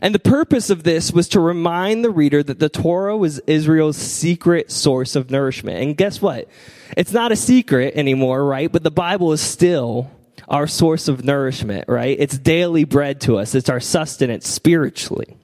And 0.02 0.16
the 0.16 0.20
purpose 0.20 0.70
of 0.70 0.84
this 0.84 1.12
was 1.12 1.28
to 1.30 1.42
remind 1.42 2.04
the 2.04 2.10
reader 2.10 2.42
that 2.42 2.60
the 2.60 2.70
Torah 2.70 3.18
was 3.18 3.40
Israel's 3.40 3.98
secret 3.98 4.72
source 4.72 5.18
of 5.18 5.30
nourishment. 5.30 5.84
And 5.84 5.98
guess 5.98 6.22
what? 6.22 6.48
It's 6.96 7.12
not 7.12 7.34
a 7.34 7.36
secret 7.36 7.96
anymore, 7.96 8.46
right? 8.46 8.72
But 8.72 8.84
the 8.84 8.92
Bible 8.92 9.34
is 9.34 9.42
still 9.42 10.10
our 10.48 10.68
source 10.68 11.10
of 11.10 11.26
nourishment, 11.26 11.86
right? 11.90 12.16
It's 12.18 12.38
daily 12.38 12.86
bread 12.86 13.20
to 13.22 13.38
us. 13.38 13.56
It's 13.56 13.70
our 13.70 13.82
sustenance 13.82 14.48
spiritually. 14.48 15.38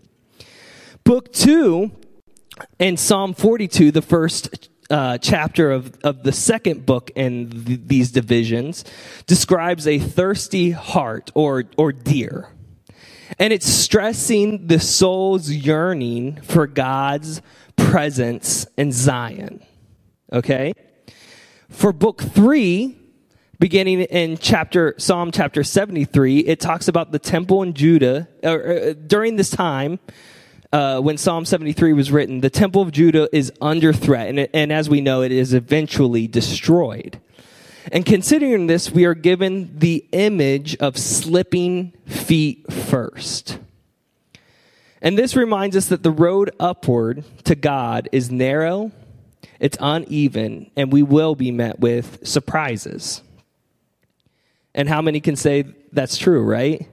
Book 1.08 1.32
two 1.32 1.90
and 2.82 3.00
Psalm 3.00 3.34
42, 3.34 3.92
the 3.92 4.02
first 4.02 4.68
uh, 4.90 5.18
chapter 5.20 5.72
of, 5.72 5.98
of 6.04 6.24
the 6.24 6.34
second 6.34 6.86
book 6.86 7.12
in 7.16 7.64
th- 7.64 7.80
these 7.86 8.12
divisions, 8.12 8.84
describes 9.26 9.88
a 9.88 10.00
thirsty 10.00 10.72
heart 10.72 11.32
or, 11.34 11.64
or 11.78 11.94
deer. 11.94 12.50
And 13.40 13.54
it's 13.54 13.66
stressing 13.66 14.68
the 14.68 14.82
soul's 14.82 15.50
yearning 15.50 16.42
for 16.42 16.68
God's 16.68 17.42
presence 17.78 18.68
in 18.78 18.92
Zion. 18.92 19.64
Okay? 20.34 20.74
For 21.70 21.94
book 21.94 22.22
three, 22.22 22.98
beginning 23.60 24.02
in 24.02 24.38
chapter 24.38 24.94
Psalm 24.98 25.32
chapter 25.32 25.64
73, 25.64 26.40
it 26.40 26.60
talks 26.60 26.90
about 26.90 27.14
the 27.14 27.20
temple 27.20 27.64
in 27.64 27.74
Judah. 27.74 28.28
Or, 28.44 28.74
uh, 28.74 28.94
during 29.08 29.38
this 29.38 29.50
time, 29.50 30.00
uh, 30.72 31.00
when 31.00 31.18
Psalm 31.18 31.46
73 31.46 31.94
was 31.94 32.12
written, 32.12 32.42
the 32.42 32.50
temple 32.50 32.82
of 32.82 32.92
Judah 32.92 33.30
is 33.32 33.52
under 33.62 33.94
threat, 33.94 34.28
and, 34.30 34.48
and 34.54 34.72
as 34.72 34.90
we 34.90 35.02
know, 35.02 35.22
it 35.22 35.32
is 35.32 35.54
eventually 35.54 36.28
destroyed. 36.28 37.20
And 37.92 38.06
considering 38.06 38.68
this, 38.68 38.92
we 38.92 39.06
are 39.06 39.14
given 39.14 39.80
the 39.80 40.06
image 40.12 40.76
of 40.78 40.98
slipping 40.98 41.94
feet 42.06 42.72
first. 42.72 43.60
And 45.02 45.18
this 45.18 45.36
reminds 45.36 45.76
us 45.76 45.88
that 45.88 46.04
the 46.04 46.12
road 46.12 46.52
upward 46.60 47.24
to 47.46 47.56
God 47.56 48.10
is 48.12 48.30
narrow, 48.30 48.92
it's 49.60 49.78
uneven, 49.80 50.70
and 50.76 50.92
we 50.92 51.02
will 51.02 51.36
be 51.36 51.52
met 51.52 51.80
with 51.80 52.28
surprises. 52.28 53.22
And 54.76 54.90
how 54.90 55.02
many 55.02 55.22
can 55.22 55.36
say 55.36 55.64
that's 55.94 56.18
true, 56.18 56.44
right? 56.44 56.88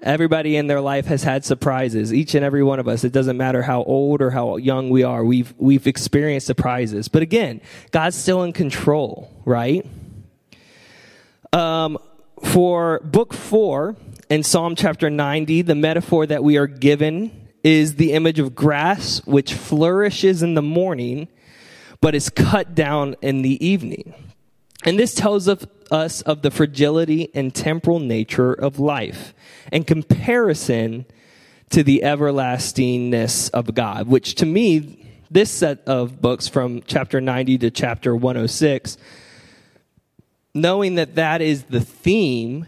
Everybody 0.00 0.56
in 0.56 0.68
their 0.68 0.80
life 0.80 1.06
has 1.06 1.24
had 1.24 1.44
surprises. 1.44 2.14
Each 2.14 2.34
and 2.34 2.44
every 2.44 2.62
one 2.62 2.78
of 2.78 2.86
us. 2.86 3.02
It 3.02 3.12
doesn't 3.12 3.36
matter 3.36 3.62
how 3.62 3.82
old 3.82 4.22
or 4.22 4.30
how 4.30 4.56
young 4.56 4.90
we 4.90 5.02
are. 5.02 5.24
We've, 5.24 5.52
we've 5.58 5.86
experienced 5.86 6.46
surprises. 6.46 7.08
But 7.08 7.22
again, 7.22 7.60
God's 7.90 8.16
still 8.16 8.44
in 8.44 8.52
control, 8.52 9.30
right? 9.44 9.84
Um, 11.52 11.98
for 12.44 13.00
book 13.00 13.34
four 13.34 13.96
in 14.30 14.44
Psalm 14.44 14.76
chapter 14.76 15.10
90, 15.10 15.62
the 15.62 15.74
metaphor 15.74 16.26
that 16.26 16.44
we 16.44 16.56
are 16.56 16.68
given 16.68 17.48
is 17.64 17.96
the 17.96 18.12
image 18.12 18.38
of 18.38 18.54
grass 18.54 19.24
which 19.26 19.52
flourishes 19.52 20.42
in 20.42 20.54
the 20.54 20.62
morning, 20.62 21.28
but 22.00 22.14
is 22.14 22.30
cut 22.30 22.74
down 22.74 23.16
in 23.20 23.42
the 23.42 23.64
evening. 23.66 24.14
And 24.84 24.98
this 24.98 25.14
tells 25.14 25.48
of 25.48 25.68
us 25.90 26.22
of 26.22 26.42
the 26.42 26.50
fragility 26.50 27.30
and 27.34 27.54
temporal 27.54 27.98
nature 27.98 28.52
of 28.52 28.78
life 28.78 29.34
in 29.72 29.84
comparison 29.84 31.06
to 31.70 31.82
the 31.82 32.02
everlastingness 32.02 33.50
of 33.50 33.74
God, 33.74 34.08
which 34.08 34.34
to 34.36 34.46
me, 34.46 35.06
this 35.30 35.50
set 35.50 35.82
of 35.86 36.20
books 36.22 36.48
from 36.48 36.82
chapter 36.86 37.20
90 37.20 37.58
to 37.58 37.70
chapter 37.70 38.14
106, 38.16 38.96
knowing 40.54 40.94
that 40.94 41.16
that 41.16 41.42
is 41.42 41.64
the 41.64 41.80
theme, 41.80 42.66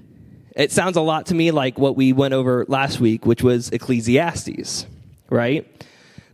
it 0.54 0.70
sounds 0.70 0.96
a 0.96 1.00
lot 1.00 1.26
to 1.26 1.34
me 1.34 1.50
like 1.50 1.78
what 1.78 1.96
we 1.96 2.12
went 2.12 2.34
over 2.34 2.66
last 2.68 3.00
week, 3.00 3.24
which 3.24 3.42
was 3.42 3.70
Ecclesiastes, 3.70 4.86
right? 5.30 5.66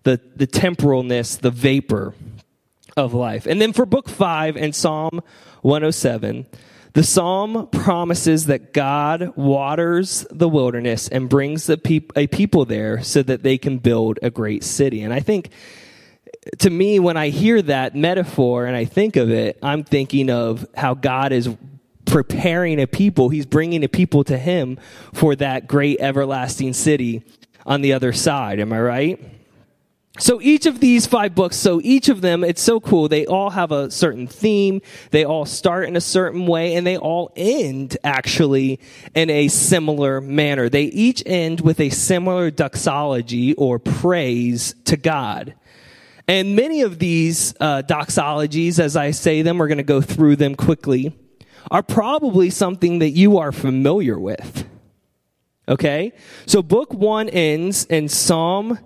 The, 0.03 0.21
the 0.35 0.47
temporalness, 0.47 1.39
the 1.39 1.51
vapor 1.51 2.15
of 2.97 3.15
life. 3.15 3.47
And 3.47 3.61
then 3.61 3.73
for 3.73 3.87
book 3.87 4.09
five 4.09 4.57
and 4.57 4.75
Psalm 4.75 5.23
107, 5.67 6.47
the 6.93 7.03
psalm 7.03 7.69
promises 7.73 8.47
that 8.47 8.73
God 8.73 9.37
waters 9.37 10.25
the 10.31 10.49
wilderness 10.49 11.09
and 11.09 11.29
brings 11.29 11.69
peop- 11.83 12.13
a 12.17 12.29
people 12.29 12.65
there 12.65 13.03
so 13.03 13.21
that 13.25 13.43
they 13.43 13.59
can 13.59 13.79
build 13.79 14.21
a 14.23 14.31
great 14.31 14.63
city. 14.63 15.03
And 15.03 15.13
I 15.13 15.19
think, 15.19 15.51
to 16.59 16.71
me, 16.71 17.01
when 17.01 17.17
I 17.17 17.31
hear 17.31 17.61
that 17.63 17.97
metaphor 17.97 18.67
and 18.67 18.77
I 18.77 18.85
think 18.85 19.17
of 19.17 19.29
it, 19.29 19.59
I'm 19.61 19.83
thinking 19.83 20.31
of 20.31 20.65
how 20.77 20.95
God 20.95 21.33
is 21.33 21.49
preparing 22.05 22.81
a 22.81 22.87
people. 22.87 23.29
He's 23.29 23.45
bringing 23.45 23.83
a 23.83 23.89
people 23.89 24.23
to 24.25 24.39
Him 24.39 24.79
for 25.13 25.35
that 25.35 25.67
great 25.67 26.01
everlasting 26.01 26.75
city 26.75 27.25
on 27.67 27.81
the 27.81 27.93
other 27.93 28.13
side. 28.13 28.61
Am 28.61 28.73
I 28.73 28.81
right? 28.81 29.36
So 30.19 30.41
each 30.41 30.65
of 30.65 30.81
these 30.81 31.07
five 31.07 31.35
books, 31.35 31.57
so 31.57 31.81
each 31.85 32.09
of 32.09 32.23
them, 32.23 32.43
it's 32.43 32.63
so 32.63 32.81
cool. 32.81 33.09
They 33.09 33.27
all 33.27 33.51
have 33.51 33.71
a 33.71 33.91
certain 33.91 34.27
theme. 34.27 34.81
They 35.11 35.25
all 35.25 35.45
start 35.45 35.89
in 35.89 35.97
a 35.97 36.01
certain 36.01 36.47
way 36.47 36.75
and 36.75 36.87
they 36.87 36.97
all 36.97 37.33
end 37.37 37.99
actually 38.03 38.81
in 39.15 39.29
a 39.29 39.49
similar 39.49 40.21
manner. 40.23 40.69
They 40.69 40.85
each 40.85 41.23
end 41.27 41.61
with 41.61 41.81
a 41.81 41.91
similar 41.91 42.51
doxology 42.51 43.55
or 43.55 43.79
praise 43.79 44.75
to 44.87 44.97
God. 44.97 45.55
And 46.29 46.57
many 46.57 46.83
of 46.83 46.99
these 46.99 47.55
uh, 47.61 47.83
doxologies, 47.83 48.79
as 48.79 48.97
I 48.97 49.11
say 49.11 49.43
them, 49.43 49.59
we're 49.59 49.69
going 49.69 49.79
to 49.79 49.85
go 49.85 50.01
through 50.01 50.37
them 50.37 50.55
quickly, 50.55 51.17
are 51.71 51.83
probably 51.83 52.51
something 52.51 53.01
that 53.01 53.11
you 53.11 53.39
are 53.39 53.53
familiar 53.53 54.19
with. 54.19 54.67
Okay? 55.69 56.13
So 56.47 56.63
book 56.63 56.93
one 56.95 57.29
ends 57.29 57.85
in 57.85 58.09
Psalm 58.09 58.79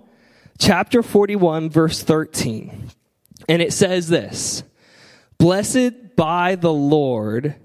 chapter 0.59 1.03
41, 1.03 1.69
verse 1.69 2.03
13. 2.03 2.89
And 3.49 3.61
it 3.61 3.73
says 3.73 4.07
this 4.07 4.63
Blessed 5.37 6.15
by 6.15 6.55
the 6.55 6.73
Lord 6.73 7.55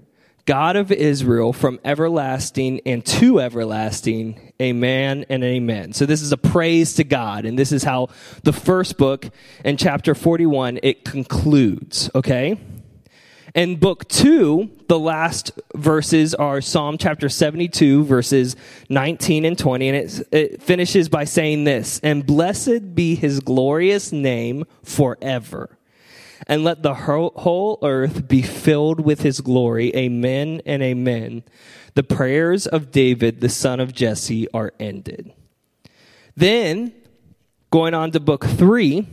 God 0.45 0.77
of 0.77 0.91
Israel 0.91 1.53
from 1.53 1.79
everlasting 1.83 2.81
and 2.85 3.05
to 3.05 3.39
everlasting. 3.39 4.53
Amen 4.61 5.25
and 5.29 5.43
amen. 5.43 5.93
So 5.93 6.05
this 6.05 6.21
is 6.21 6.31
a 6.31 6.37
praise 6.37 6.95
to 6.95 7.03
God. 7.03 7.45
And 7.45 7.59
this 7.59 7.71
is 7.71 7.83
how 7.83 8.07
the 8.43 8.53
first 8.53 8.97
book 8.97 9.29
in 9.63 9.77
chapter 9.77 10.15
41, 10.15 10.79
it 10.81 11.03
concludes. 11.03 12.09
Okay. 12.15 12.57
In 13.57 13.77
book 13.77 14.07
two, 14.07 14.69
the 14.87 14.99
last 14.99 15.51
verses 15.73 16.35
are 16.35 16.61
Psalm 16.61 16.99
chapter 16.99 17.27
72, 17.27 18.03
verses 18.03 18.55
19 18.89 19.45
and 19.45 19.57
20, 19.57 19.89
and 19.89 19.97
it, 19.97 20.27
it 20.31 20.61
finishes 20.61 21.09
by 21.09 21.23
saying 21.23 21.63
this 21.63 21.99
And 22.03 22.23
blessed 22.23 22.93
be 22.93 23.15
his 23.15 23.39
glorious 23.39 24.11
name 24.11 24.65
forever. 24.83 25.75
And 26.45 26.63
let 26.63 26.83
the 26.83 26.93
whole 26.93 27.79
earth 27.81 28.27
be 28.27 28.43
filled 28.43 28.99
with 28.99 29.21
his 29.23 29.41
glory. 29.41 29.93
Amen 29.95 30.61
and 30.67 30.83
amen. 30.83 31.41
The 31.95 32.03
prayers 32.03 32.67
of 32.67 32.91
David, 32.91 33.41
the 33.41 33.49
son 33.49 33.79
of 33.79 33.91
Jesse, 33.91 34.47
are 34.53 34.71
ended. 34.79 35.33
Then, 36.35 36.93
going 37.71 37.95
on 37.95 38.11
to 38.11 38.19
book 38.19 38.45
three, 38.45 39.07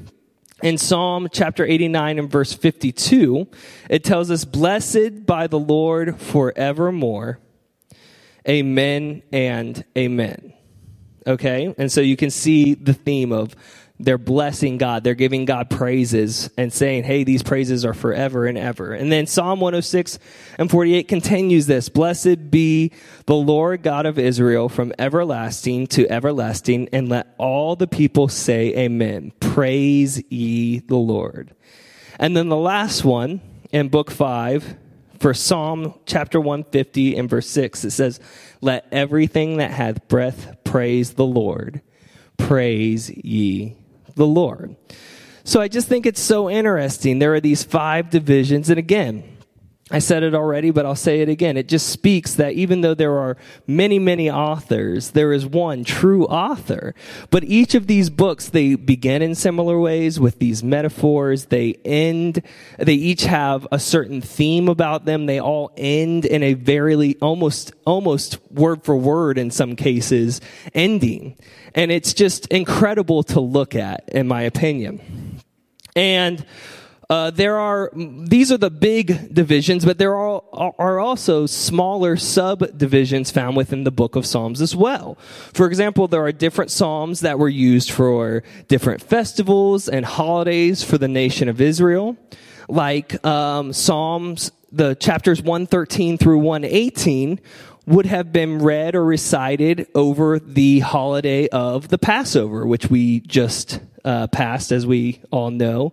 in 0.65 0.79
Psalm 0.79 1.29
chapter 1.31 1.67
89 1.67 2.19
and 2.19 2.31
verse 2.31 2.55
52, 2.55 3.47
it 3.91 4.03
tells 4.03 4.31
us, 4.31 4.47
Blessed 4.47 5.27
by 5.27 5.47
the 5.47 5.59
Lord 5.59 6.19
forevermore. 6.19 7.39
Amen 8.49 9.23
and 9.31 9.85
amen. 9.97 10.55
Okay? 11.27 11.75
And 11.77 11.93
so 11.93 12.01
you 12.01 12.17
can 12.17 12.31
see 12.31 12.73
the 12.73 12.95
theme 12.95 13.31
of 13.31 13.55
they're 14.01 14.19
blessing 14.19 14.77
God. 14.77 15.05
They're 15.05 15.15
giving 15.15 15.45
God 15.45 15.71
praises 15.71 16.51
and 16.59 16.73
saying, 16.73 17.05
hey, 17.05 17.23
these 17.23 17.45
praises 17.45 17.85
are 17.85 17.95
forever 17.95 18.47
and 18.47 18.59
ever. 18.59 18.93
And 18.93 19.11
then 19.13 19.27
Psalm 19.27 19.61
106 19.61 20.19
and 20.59 20.69
48 20.69 21.07
continues 21.07 21.67
this 21.67 21.89
Blessed 21.89 22.51
be 22.51 22.91
the 23.27 23.37
Lord 23.37 23.83
God 23.83 24.05
of 24.05 24.19
Israel 24.19 24.69
from 24.69 24.93
everlasting 24.99 25.87
to 25.89 26.09
everlasting, 26.11 26.89
and 26.93 27.09
let 27.09 27.35
all 27.39 27.77
the 27.77 27.87
people 27.87 28.29
say, 28.29 28.75
Amen. 28.77 29.33
Praise 29.39 30.23
ye 30.29 30.81
the 30.81 30.97
Lord. 30.97 31.55
And 32.19 32.37
then 32.37 32.49
the 32.49 32.57
last 32.57 33.05
one 33.05 33.41
in 33.71 33.91
book 33.91 34.11
5, 34.11 34.77
for 35.21 35.33
Psalm 35.33 35.95
chapter 36.05 36.41
150 36.41 37.17
and 37.17 37.31
verse 37.31 37.49
6, 37.49 37.85
it 37.85 37.91
says, 37.93 38.19
Let 38.61 38.87
everything 38.91 39.59
that 39.59 39.71
hath 39.71 40.09
breath 40.09 40.57
praise 40.65 41.15
the 41.15 41.25
Lord. 41.25 41.81
Praise 42.37 43.09
ye 43.09 43.77
the 44.15 44.27
Lord. 44.27 44.77
So 45.45 45.61
I 45.61 45.69
just 45.69 45.89
think 45.89 46.07
it's 46.07 46.21
so 46.21 46.49
interesting. 46.49 47.19
There 47.19 47.35
are 47.35 47.41
these 47.41 47.65
five 47.65 48.11
divisions, 48.11 48.71
and 48.71 48.79
again, 48.79 49.34
I 49.91 49.99
said 49.99 50.23
it 50.23 50.35
already, 50.35 50.71
but 50.71 50.87
I'll 50.87 50.97
say 50.97 51.21
it 51.21 51.29
again. 51.29 51.59
It 51.59 51.69
just 51.69 51.91
speaks 51.91 52.35
that 52.37 52.55
even 52.55 52.81
though 52.81 52.95
there 52.95 53.19
are 53.19 53.37
many, 53.67 53.99
many 53.99 54.31
authors, 54.31 55.11
there 55.11 55.31
is 55.31 55.45
one 55.45 55.85
true 55.85 56.25
author. 56.25 56.95
But 57.29 57.45
each 57.45 57.75
of 57.75 57.87
these 57.87 58.09
books, 58.09 58.49
they 58.49 58.77
begin 58.77 59.21
in 59.21 59.35
similar 59.35 59.79
ways 59.79 60.19
with 60.19 60.39
these 60.39 60.65
metaphors. 60.65 61.47
They 61.47 61.75
end, 61.85 62.43
they 62.79 62.95
each 62.95 63.25
have 63.25 63.69
a 63.71 63.79
certain 63.79 64.23
theme 64.23 64.69
about 64.71 65.05
them. 65.05 65.27
They 65.27 65.39
all 65.39 65.71
end 65.77 66.25
in 66.25 66.43
a 66.43 66.55
very, 66.55 67.17
almost, 67.21 67.73
almost 67.85 68.39
word 68.51 68.85
for 68.85 68.97
word 68.97 69.37
in 69.37 69.51
some 69.51 69.77
cases, 69.77 70.41
ending. 70.73 71.37
And 71.75 71.93
it's 71.93 72.15
just 72.15 72.47
incredible 72.47 73.23
to 73.25 73.41
look 73.41 73.75
at, 73.75 74.09
in 74.09 74.29
my 74.29 74.43
opinion. 74.43 75.43
And, 75.95 76.45
uh, 77.11 77.31
there 77.31 77.59
are 77.59 77.91
these 77.95 78.51
are 78.51 78.57
the 78.57 78.71
big 78.71 79.35
divisions, 79.35 79.85
but 79.85 79.99
there 79.99 80.15
are, 80.15 80.43
are 80.53 80.99
also 80.99 81.47
smaller 81.47 82.17
subdivisions 82.17 83.31
found 83.31 83.57
within 83.57 83.85
the 83.85 83.91
book 83.91 84.17
of 84.17 84.25
Psalms 84.25 84.61
as 84.61 84.75
well. 84.75 85.17
For 85.53 85.67
example, 85.67 86.09
there 86.09 86.25
are 86.25 86.33
different 86.33 86.71
psalms 86.71 87.21
that 87.21 87.39
were 87.39 87.49
used 87.49 87.91
for 87.91 88.43
different 88.69 89.03
festivals 89.03 89.89
and 89.89 90.05
holidays 90.05 90.83
for 90.83 90.97
the 90.97 91.09
nation 91.09 91.49
of 91.49 91.61
Israel, 91.61 92.17
like 92.69 93.25
um, 93.27 93.73
Psalms, 93.73 94.51
the 94.73 94.95
chapters 94.95 95.43
113 95.43 96.17
through 96.19 96.39
118 96.39 97.41
would 97.87 98.07
have 98.07 98.33
been 98.33 98.61
read 98.61 98.95
or 98.95 99.05
recited 99.05 99.87
over 99.95 100.39
the 100.39 100.81
holiday 100.81 101.49
of 101.49 101.89
the 101.89 101.99
Passover, 101.99 102.67
which 102.67 102.89
we 102.89 103.21
just 103.21 103.79
uh, 104.07 104.27
passed, 104.29 104.73
as 104.73 104.87
we 104.87 105.21
all 105.31 105.51
know 105.51 105.93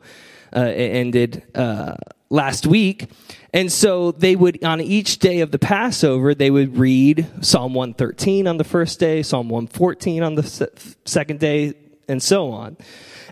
uh, 0.55 0.59
ended 0.59 1.43
uh, 1.55 1.95
last 2.29 2.65
week. 2.65 3.09
And 3.53 3.71
so 3.71 4.11
they 4.11 4.35
would, 4.35 4.63
on 4.63 4.79
each 4.79 5.19
day 5.19 5.41
of 5.41 5.51
the 5.51 5.59
Passover, 5.59 6.33
they 6.33 6.49
would 6.49 6.77
read 6.77 7.27
Psalm 7.41 7.73
113 7.73 8.47
on 8.47 8.57
the 8.57 8.63
first 8.63 8.99
day, 8.99 9.23
Psalm 9.23 9.49
114 9.49 10.23
on 10.23 10.35
the 10.35 10.43
se- 10.43 10.69
second 11.05 11.39
day, 11.39 11.73
and 12.07 12.23
so 12.23 12.51
on. 12.51 12.77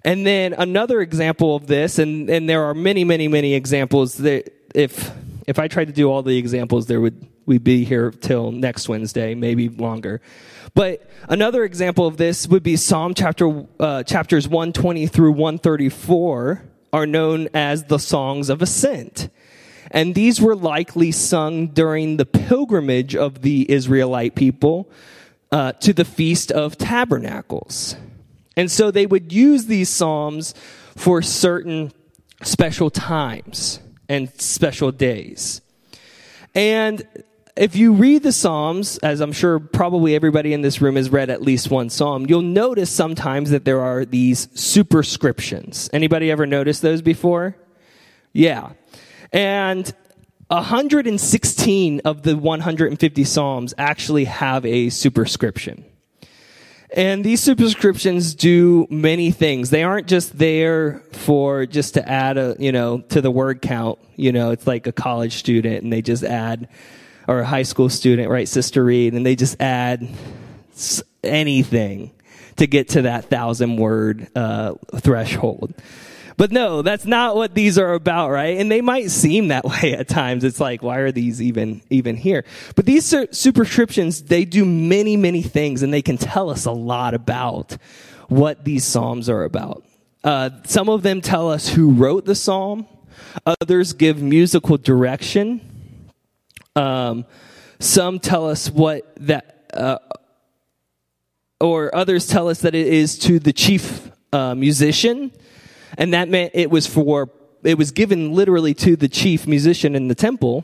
And 0.03 0.25
then 0.25 0.53
another 0.53 1.01
example 1.01 1.55
of 1.55 1.67
this, 1.67 1.99
and, 1.99 2.29
and 2.29 2.49
there 2.49 2.63
are 2.63 2.73
many, 2.73 3.03
many, 3.03 3.27
many 3.27 3.53
examples 3.53 4.15
that 4.15 4.53
if, 4.75 5.11
if 5.47 5.59
I 5.59 5.67
tried 5.67 5.87
to 5.87 5.93
do 5.93 6.09
all 6.11 6.21
the 6.21 6.37
examples, 6.37 6.87
there 6.87 7.01
would, 7.01 7.25
we'd 7.45 7.63
be 7.63 7.83
here 7.83 8.11
till 8.11 8.51
next 8.51 8.89
Wednesday, 8.89 9.35
maybe 9.35 9.69
longer. 9.69 10.21
But 10.73 11.09
another 11.27 11.63
example 11.63 12.07
of 12.07 12.17
this 12.17 12.47
would 12.47 12.63
be 12.63 12.75
Psalm 12.75 13.13
chapter, 13.13 13.65
uh, 13.79 14.03
chapters 14.03 14.47
120 14.47 15.07
through 15.07 15.31
134, 15.31 16.61
are 16.91 17.05
known 17.05 17.49
as 17.53 17.85
the 17.85 17.99
songs 17.99 18.49
of 18.49 18.61
ascent. 18.61 19.29
And 19.91 20.13
these 20.13 20.39
were 20.39 20.55
likely 20.55 21.11
sung 21.11 21.67
during 21.67 22.17
the 22.17 22.25
pilgrimage 22.25 23.15
of 23.15 23.41
the 23.41 23.69
Israelite 23.71 24.35
people 24.35 24.89
uh, 25.51 25.71
to 25.73 25.93
the 25.93 26.05
Feast 26.05 26.51
of 26.51 26.77
Tabernacles. 26.77 27.95
And 28.55 28.69
so 28.69 28.91
they 28.91 29.05
would 29.05 29.31
use 29.31 29.65
these 29.65 29.89
psalms 29.89 30.53
for 30.95 31.21
certain 31.21 31.91
special 32.43 32.89
times 32.89 33.79
and 34.07 34.29
special 34.39 34.91
days. 34.91 35.61
And 36.53 37.07
if 37.59 37.75
you 37.75 37.91
read 37.91 38.23
the 38.23 38.31
Psalms, 38.31 38.97
as 38.99 39.19
I'm 39.19 39.33
sure 39.33 39.59
probably 39.59 40.15
everybody 40.15 40.53
in 40.53 40.61
this 40.61 40.79
room 40.79 40.95
has 40.95 41.09
read 41.09 41.29
at 41.29 41.41
least 41.41 41.69
one 41.69 41.89
Psalm, 41.89 42.25
you'll 42.25 42.41
notice 42.41 42.89
sometimes 42.89 43.49
that 43.49 43.65
there 43.65 43.81
are 43.81 44.05
these 44.05 44.47
superscriptions. 44.53 45.89
Anybody 45.91 46.31
ever 46.31 46.45
noticed 46.45 46.81
those 46.81 47.01
before? 47.01 47.57
Yeah. 48.31 48.71
And 49.33 49.93
116 50.47 52.01
of 52.05 52.21
the 52.21 52.37
150 52.37 53.23
Psalms 53.25 53.73
actually 53.77 54.23
have 54.23 54.65
a 54.65 54.89
superscription. 54.89 55.83
And 56.95 57.25
these 57.25 57.41
superscriptions 57.41 58.35
do 58.35 58.87
many 58.89 59.31
things. 59.31 59.69
They 59.69 59.83
aren't 59.83 60.07
just 60.07 60.37
there 60.37 61.03
for 61.11 61.65
just 61.65 61.95
to 61.95 62.09
add 62.09 62.37
a, 62.37 62.55
you 62.57 62.71
know, 62.71 63.01
to 63.09 63.19
the 63.19 63.29
word 63.29 63.61
count. 63.61 63.99
You 64.15 64.31
know, 64.31 64.51
it's 64.51 64.65
like 64.65 64.87
a 64.87 64.93
college 64.93 65.33
student 65.33 65.83
and 65.83 65.91
they 65.91 66.01
just 66.01 66.23
add 66.23 66.69
or 67.29 67.41
a 67.41 67.45
high 67.45 67.61
school 67.61 67.89
student, 67.89 68.27
right, 68.27 68.47
Sister 68.47 68.83
Reed, 68.83 69.13
and 69.13 69.23
they 69.23 69.35
just 69.35 69.61
add 69.61 70.09
anything 71.23 72.09
to 72.55 72.65
get 72.65 72.89
to 72.89 73.03
that 73.03 73.25
thousand 73.25 73.77
word 73.77 74.27
uh, 74.35 74.73
threshold. 74.95 75.75
But 76.37 76.51
no, 76.51 76.81
that's 76.81 77.05
not 77.05 77.35
what 77.35 77.53
these 77.53 77.77
are 77.77 77.93
about, 77.93 78.31
right? 78.31 78.57
And 78.57 78.71
they 78.71 78.81
might 78.81 79.11
seem 79.11 79.49
that 79.49 79.63
way 79.83 79.93
at 79.93 80.07
times. 80.07 80.43
It's 80.43 80.59
like, 80.59 80.81
why 80.81 80.97
are 80.97 81.11
these 81.11 81.39
even, 81.39 81.83
even 81.91 82.15
here? 82.15 82.45
But 82.75 82.87
these 82.87 83.05
superscriptions, 83.05 84.23
they 84.23 84.43
do 84.43 84.65
many, 84.65 85.15
many 85.15 85.43
things 85.43 85.83
and 85.83 85.93
they 85.93 86.01
can 86.01 86.17
tell 86.17 86.49
us 86.49 86.65
a 86.65 86.71
lot 86.71 87.13
about 87.13 87.77
what 88.27 88.65
these 88.65 88.85
Psalms 88.85 89.29
are 89.29 89.43
about. 89.43 89.85
Uh, 90.23 90.49
some 90.63 90.89
of 90.89 91.03
them 91.03 91.21
tell 91.21 91.51
us 91.51 91.69
who 91.69 91.91
wrote 91.91 92.25
the 92.25 92.35
Psalm. 92.35 92.87
Others 93.61 93.93
give 93.93 94.19
musical 94.19 94.77
direction. 94.77 95.78
Um, 96.79 97.25
some 97.79 98.19
tell 98.19 98.49
us 98.49 98.69
what 98.69 99.13
that, 99.17 99.69
uh, 99.73 99.97
or 101.59 101.93
others 101.93 102.25
tell 102.25 102.47
us 102.47 102.61
that 102.61 102.73
it 102.73 102.87
is 102.87 103.19
to 103.19 103.37
the 103.37 103.51
chief 103.51 104.09
uh, 104.31 104.55
musician, 104.55 105.31
and 105.97 106.13
that 106.13 106.29
meant 106.29 106.51
it 106.53 106.71
was 106.71 106.87
for 106.87 107.29
it 107.63 107.77
was 107.77 107.91
given 107.91 108.31
literally 108.31 108.73
to 108.73 108.95
the 108.95 109.09
chief 109.09 109.45
musician 109.45 109.93
in 109.93 110.07
the 110.07 110.15
temple 110.15 110.63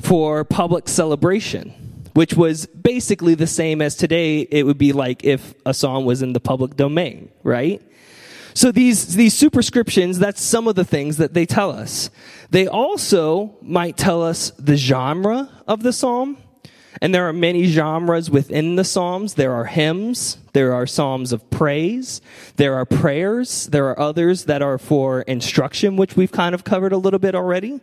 for 0.00 0.44
public 0.44 0.88
celebration, 0.88 1.70
which 2.14 2.34
was 2.34 2.66
basically 2.66 3.36
the 3.36 3.46
same 3.46 3.80
as 3.80 3.94
today. 3.94 4.40
It 4.40 4.66
would 4.66 4.78
be 4.78 4.92
like 4.92 5.22
if 5.22 5.54
a 5.64 5.72
song 5.72 6.04
was 6.04 6.22
in 6.22 6.32
the 6.32 6.40
public 6.40 6.74
domain, 6.74 7.30
right? 7.44 7.80
So 8.54 8.70
these, 8.70 9.16
these 9.16 9.34
superscriptions, 9.34 10.18
that's 10.18 10.40
some 10.40 10.68
of 10.68 10.76
the 10.76 10.84
things 10.84 11.16
that 11.16 11.34
they 11.34 11.44
tell 11.44 11.70
us. 11.70 12.10
They 12.50 12.68
also 12.68 13.56
might 13.60 13.96
tell 13.96 14.22
us 14.22 14.50
the 14.58 14.76
genre 14.76 15.50
of 15.66 15.82
the 15.82 15.92
psalm. 15.92 16.38
And 17.02 17.14
there 17.14 17.28
are 17.28 17.32
many 17.32 17.64
genres 17.66 18.30
within 18.30 18.76
the 18.76 18.84
Psalms. 18.84 19.34
There 19.34 19.52
are 19.52 19.64
hymns. 19.64 20.38
There 20.52 20.72
are 20.72 20.86
Psalms 20.86 21.32
of 21.32 21.50
praise. 21.50 22.20
There 22.56 22.76
are 22.76 22.84
prayers. 22.84 23.66
There 23.66 23.88
are 23.88 23.98
others 23.98 24.44
that 24.44 24.62
are 24.62 24.78
for 24.78 25.22
instruction, 25.22 25.96
which 25.96 26.16
we've 26.16 26.32
kind 26.32 26.54
of 26.54 26.64
covered 26.64 26.92
a 26.92 26.96
little 26.96 27.18
bit 27.18 27.34
already. 27.34 27.80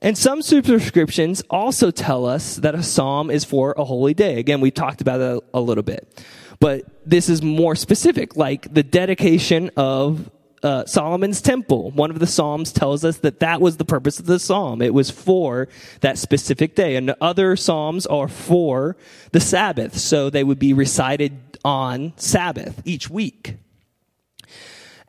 And 0.00 0.18
some 0.18 0.42
superscriptions 0.42 1.42
also 1.48 1.90
tell 1.90 2.26
us 2.26 2.56
that 2.56 2.74
a 2.74 2.82
psalm 2.82 3.30
is 3.30 3.44
for 3.44 3.74
a 3.78 3.84
holy 3.84 4.14
day. 4.14 4.38
Again, 4.38 4.60
we 4.60 4.70
talked 4.70 5.00
about 5.00 5.20
a, 5.20 5.40
a 5.54 5.60
little 5.60 5.84
bit. 5.84 6.22
But 6.60 6.84
this 7.06 7.28
is 7.28 7.42
more 7.42 7.76
specific, 7.76 8.36
like 8.36 8.72
the 8.72 8.82
dedication 8.82 9.70
of 9.76 10.30
uh, 10.64 10.86
Solomon's 10.86 11.42
temple. 11.42 11.90
One 11.90 12.10
of 12.10 12.18
the 12.18 12.26
Psalms 12.26 12.72
tells 12.72 13.04
us 13.04 13.18
that 13.18 13.40
that 13.40 13.60
was 13.60 13.76
the 13.76 13.84
purpose 13.84 14.18
of 14.18 14.24
the 14.24 14.38
Psalm. 14.38 14.80
It 14.80 14.94
was 14.94 15.10
for 15.10 15.68
that 16.00 16.16
specific 16.16 16.74
day. 16.74 16.96
And 16.96 17.14
other 17.20 17.54
Psalms 17.54 18.06
are 18.06 18.28
for 18.28 18.96
the 19.32 19.40
Sabbath. 19.40 19.98
So 19.98 20.30
they 20.30 20.42
would 20.42 20.58
be 20.58 20.72
recited 20.72 21.58
on 21.64 22.14
Sabbath 22.16 22.80
each 22.86 23.10
week. 23.10 23.56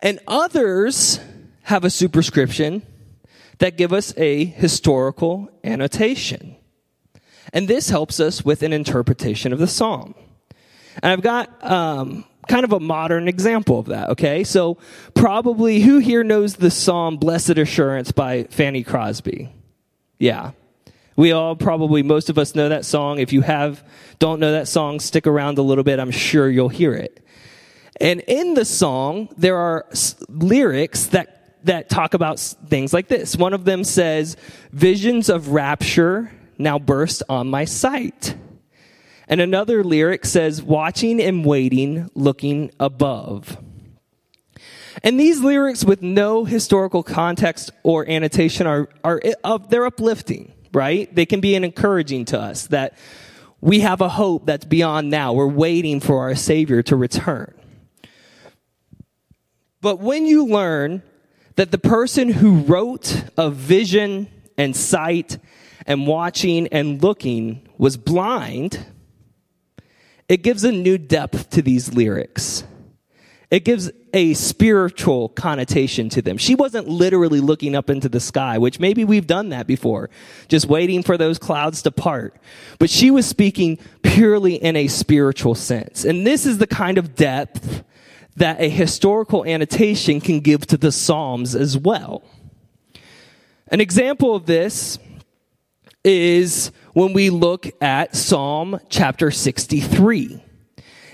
And 0.01 0.19
others 0.27 1.21
have 1.63 1.85
a 1.85 1.89
superscription 1.89 2.83
that 3.59 3.77
give 3.77 3.93
us 3.93 4.13
a 4.17 4.43
historical 4.43 5.49
annotation. 5.63 6.57
And 7.53 7.69
this 7.69 7.89
helps 7.89 8.19
us 8.19 8.43
with 8.43 8.61
an 8.61 8.73
interpretation 8.73 9.53
of 9.53 9.59
the 9.59 9.67
Psalm. 9.67 10.15
And 11.01 11.11
I've 11.11 11.21
got 11.21 11.63
um, 11.63 12.25
kind 12.47 12.63
of 12.63 12.71
a 12.71 12.79
modern 12.79 13.27
example 13.27 13.79
of 13.79 13.87
that, 13.87 14.09
okay? 14.11 14.43
So, 14.43 14.77
probably 15.13 15.81
who 15.81 15.99
here 15.99 16.23
knows 16.23 16.55
the 16.55 16.71
song 16.71 17.17
Blessed 17.17 17.57
Assurance 17.57 18.11
by 18.11 18.43
Fanny 18.45 18.83
Crosby? 18.83 19.49
Yeah. 20.19 20.51
We 21.15 21.31
all 21.31 21.55
probably, 21.55 22.03
most 22.03 22.29
of 22.29 22.37
us 22.37 22.55
know 22.55 22.69
that 22.69 22.85
song. 22.85 23.19
If 23.19 23.31
you 23.31 23.41
have, 23.41 23.83
don't 24.19 24.39
know 24.39 24.51
that 24.51 24.67
song, 24.67 24.99
stick 24.99 25.27
around 25.27 25.57
a 25.57 25.61
little 25.61 25.83
bit. 25.83 25.99
I'm 25.99 26.11
sure 26.11 26.49
you'll 26.49 26.69
hear 26.69 26.93
it. 26.93 27.25
And 28.01 28.19
in 28.21 28.53
the 28.53 28.65
song, 28.65 29.29
there 29.37 29.55
are 29.57 29.85
lyrics 30.27 31.07
that, 31.07 31.63
that 31.65 31.89
talk 31.89 32.13
about 32.13 32.39
things 32.39 32.93
like 32.93 33.07
this. 33.07 33.37
One 33.37 33.53
of 33.53 33.63
them 33.63 33.85
says, 33.85 34.35
Visions 34.73 35.29
of 35.29 35.49
rapture 35.49 36.31
now 36.57 36.79
burst 36.79 37.23
on 37.29 37.47
my 37.47 37.63
sight. 37.63 38.35
And 39.27 39.41
another 39.41 39.83
lyric 39.83 40.25
says, 40.25 40.61
watching 40.61 41.21
and 41.21 41.45
waiting, 41.45 42.09
looking 42.13 42.71
above. 42.79 43.57
And 45.03 45.19
these 45.19 45.39
lyrics 45.41 45.83
with 45.83 46.01
no 46.01 46.45
historical 46.45 47.03
context 47.03 47.71
or 47.83 48.07
annotation 48.09 48.65
are, 48.67 48.89
are 49.03 49.21
of 49.43 49.69
they're 49.69 49.85
uplifting, 49.85 50.53
right? 50.73 51.13
They 51.13 51.25
can 51.25 51.41
be 51.41 51.55
an 51.55 51.63
encouraging 51.63 52.25
to 52.25 52.39
us 52.39 52.67
that 52.67 52.97
we 53.61 53.81
have 53.81 54.01
a 54.01 54.09
hope 54.09 54.45
that's 54.45 54.65
beyond 54.65 55.09
now. 55.09 55.33
We're 55.33 55.47
waiting 55.47 55.99
for 55.99 56.21
our 56.21 56.35
Savior 56.35 56.81
to 56.83 56.95
return. 56.95 57.53
But 59.81 59.99
when 59.99 60.25
you 60.25 60.47
learn 60.47 61.03
that 61.55 61.71
the 61.71 61.77
person 61.77 62.29
who 62.29 62.61
wrote 62.61 63.23
a 63.37 63.49
vision 63.49 64.27
and 64.57 64.75
sight 64.75 65.37
and 65.85 66.07
watching 66.07 66.67
and 66.67 67.01
looking 67.01 67.67
was 67.77 67.97
blind, 67.97 68.85
it 70.27 70.43
gives 70.43 70.63
a 70.63 70.71
new 70.71 70.97
depth 70.97 71.49
to 71.51 71.61
these 71.61 71.93
lyrics. 71.93 72.63
It 73.51 73.63
gives 73.63 73.91
a 74.13 74.33
spiritual 74.33 75.29
connotation 75.29 76.09
to 76.09 76.21
them. 76.21 76.37
She 76.37 76.55
wasn't 76.55 76.87
literally 76.87 77.39
looking 77.39 77.75
up 77.75 77.89
into 77.89 78.09
the 78.09 78.19
sky, 78.19 78.57
which 78.57 78.79
maybe 78.79 79.05
we've 79.05 79.27
done 79.27 79.49
that 79.49 79.67
before, 79.67 80.09
just 80.47 80.65
waiting 80.65 81.03
for 81.03 81.17
those 81.17 81.37
clouds 81.37 81.81
to 81.83 81.91
part. 81.91 82.35
But 82.79 82.89
she 82.89 83.11
was 83.11 83.25
speaking 83.25 83.77
purely 84.01 84.55
in 84.55 84.75
a 84.75 84.87
spiritual 84.87 85.53
sense. 85.53 86.05
And 86.05 86.25
this 86.25 86.45
is 86.45 86.57
the 86.57 86.67
kind 86.67 86.97
of 86.97 87.15
depth 87.15 87.83
that 88.35 88.59
a 88.59 88.67
historical 88.67 89.45
annotation 89.45 90.19
can 90.21 90.39
give 90.39 90.65
to 90.67 90.77
the 90.77 90.91
Psalms 90.91 91.55
as 91.55 91.77
well. 91.77 92.23
An 93.67 93.79
example 93.79 94.35
of 94.35 94.45
this 94.45 94.99
is 96.05 96.71
when 96.93 97.11
we 97.11 97.29
look 97.29 97.69
at 97.81 98.15
Psalm 98.15 98.79
chapter 98.89 99.31
63. 99.31 100.41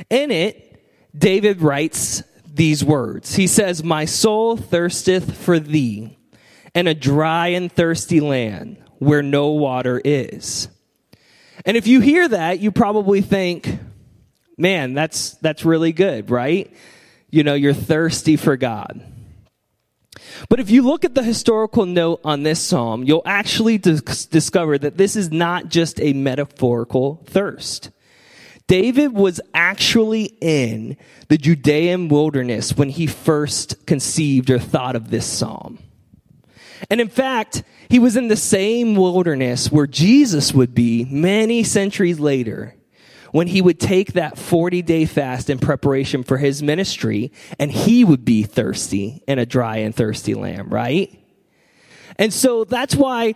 In 0.09 0.31
it, 0.31 0.83
David 1.17 1.61
writes 1.61 2.21
these 2.45 2.83
words. 2.83 3.35
He 3.35 3.47
says, 3.47 3.83
My 3.83 4.05
soul 4.05 4.57
thirsteth 4.57 5.35
for 5.35 5.59
thee 5.59 6.17
in 6.75 6.87
a 6.87 6.93
dry 6.93 7.47
and 7.47 7.71
thirsty 7.71 8.19
land 8.19 8.77
where 8.99 9.23
no 9.23 9.49
water 9.49 10.01
is. 10.03 10.67
And 11.65 11.77
if 11.77 11.87
you 11.87 12.01
hear 12.01 12.27
that, 12.27 12.59
you 12.59 12.71
probably 12.71 13.21
think, 13.21 13.79
man, 14.57 14.93
that's, 14.93 15.31
that's 15.35 15.65
really 15.65 15.91
good, 15.91 16.29
right? 16.29 16.71
You 17.29 17.43
know, 17.43 17.53
you're 17.53 17.73
thirsty 17.73 18.35
for 18.35 18.57
God. 18.57 19.01
But 20.49 20.59
if 20.59 20.69
you 20.69 20.81
look 20.81 21.05
at 21.05 21.15
the 21.15 21.23
historical 21.23 21.85
note 21.85 22.21
on 22.23 22.43
this 22.43 22.59
psalm, 22.59 23.03
you'll 23.03 23.23
actually 23.25 23.77
dis- 23.77 24.25
discover 24.25 24.77
that 24.77 24.97
this 24.97 25.15
is 25.15 25.31
not 25.31 25.69
just 25.69 25.99
a 26.01 26.13
metaphorical 26.13 27.23
thirst. 27.25 27.91
David 28.67 29.13
was 29.13 29.41
actually 29.53 30.35
in 30.39 30.95
the 31.27 31.37
Judean 31.37 32.07
wilderness 32.07 32.75
when 32.75 32.89
he 32.89 33.07
first 33.07 33.85
conceived 33.85 34.49
or 34.49 34.59
thought 34.59 34.95
of 34.95 35.09
this 35.09 35.25
psalm. 35.25 35.79
And 36.89 37.01
in 37.01 37.09
fact, 37.09 37.63
he 37.89 37.99
was 37.99 38.15
in 38.15 38.27
the 38.27 38.37
same 38.37 38.95
wilderness 38.95 39.71
where 39.71 39.87
Jesus 39.87 40.53
would 40.53 40.73
be 40.73 41.05
many 41.05 41.63
centuries 41.63 42.19
later 42.19 42.75
when 43.31 43.47
he 43.47 43.61
would 43.61 43.79
take 43.79 44.13
that 44.13 44.37
40 44.37 44.81
day 44.81 45.05
fast 45.05 45.49
in 45.49 45.59
preparation 45.59 46.23
for 46.23 46.37
his 46.37 46.61
ministry 46.61 47.31
and 47.59 47.71
he 47.71 48.03
would 48.03 48.23
be 48.23 48.43
thirsty 48.43 49.23
in 49.27 49.39
a 49.39 49.45
dry 49.45 49.77
and 49.77 49.95
thirsty 49.95 50.33
land, 50.33 50.71
right? 50.71 51.17
And 52.17 52.33
so 52.33 52.65
that's 52.65 52.95
why 52.95 53.35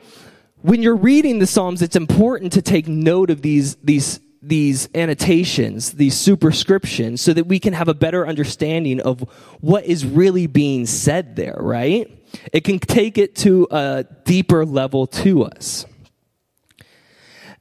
when 0.62 0.82
you're 0.82 0.96
reading 0.96 1.40
the 1.40 1.48
Psalms, 1.48 1.82
it's 1.82 1.96
important 1.96 2.54
to 2.54 2.62
take 2.62 2.88
note 2.88 3.30
of 3.30 3.42
these, 3.42 3.76
these, 3.76 4.20
these 4.42 4.90
annotations, 4.96 5.94
these 5.94 6.16
superscriptions, 6.16 7.22
so 7.22 7.34
that 7.34 7.46
we 7.46 7.60
can 7.60 7.74
have 7.74 7.88
a 7.88 7.94
better 7.94 8.28
understanding 8.28 9.00
of 9.02 9.22
what 9.62 9.86
is 9.86 10.06
really 10.06 10.48
being 10.48 10.86
said 10.86 11.36
there, 11.36 11.58
right? 11.60 12.12
It 12.52 12.64
can 12.64 12.80
take 12.80 13.18
it 13.18 13.36
to 13.38 13.68
a 13.72 14.06
deeper 14.26 14.66
level 14.66 15.08
to 15.08 15.44
us. 15.44 15.86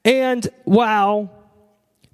And 0.05 0.47
while 0.65 1.44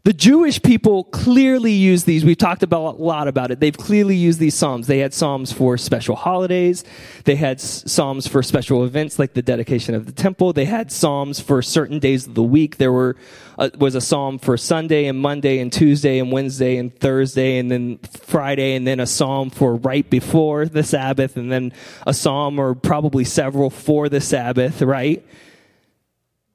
the 0.02 0.12
Jewish 0.14 0.62
people 0.62 1.04
clearly 1.04 1.72
use 1.72 2.04
these. 2.04 2.24
We've 2.24 2.38
talked 2.38 2.62
about 2.62 2.98
a 2.98 3.02
lot 3.02 3.28
about 3.28 3.50
it. 3.50 3.60
They've 3.60 3.76
clearly 3.76 4.16
used 4.16 4.38
these 4.38 4.54
psalms. 4.54 4.86
They 4.86 4.98
had 4.98 5.12
psalms 5.12 5.52
for 5.52 5.76
special 5.76 6.16
holidays. 6.16 6.84
They 7.24 7.36
had 7.36 7.60
psalms 7.60 8.26
for 8.26 8.42
special 8.42 8.84
events 8.84 9.18
like 9.18 9.34
the 9.34 9.42
dedication 9.42 9.94
of 9.94 10.06
the 10.06 10.12
temple. 10.12 10.54
They 10.54 10.64
had 10.64 10.90
psalms 10.90 11.38
for 11.38 11.60
certain 11.60 11.98
days 11.98 12.26
of 12.26 12.34
the 12.34 12.42
week. 12.42 12.78
There 12.78 12.92
were 12.92 13.16
uh, 13.58 13.68
was 13.78 13.94
a 13.94 14.00
psalm 14.00 14.38
for 14.38 14.56
Sunday 14.56 15.04
and 15.04 15.18
Monday 15.18 15.58
and 15.58 15.70
Tuesday 15.70 16.18
and 16.18 16.32
Wednesday 16.32 16.78
and 16.78 16.98
Thursday 16.98 17.58
and 17.58 17.70
then 17.70 17.98
Friday 17.98 18.74
and 18.74 18.86
then 18.86 19.00
a 19.00 19.06
psalm 19.06 19.50
for 19.50 19.76
right 19.76 20.08
before 20.08 20.64
the 20.64 20.82
Sabbath 20.82 21.36
and 21.36 21.52
then 21.52 21.74
a 22.06 22.14
psalm 22.14 22.58
or 22.58 22.74
probably 22.74 23.24
several 23.24 23.68
for 23.68 24.08
the 24.08 24.20
Sabbath, 24.20 24.80
right? 24.80 25.22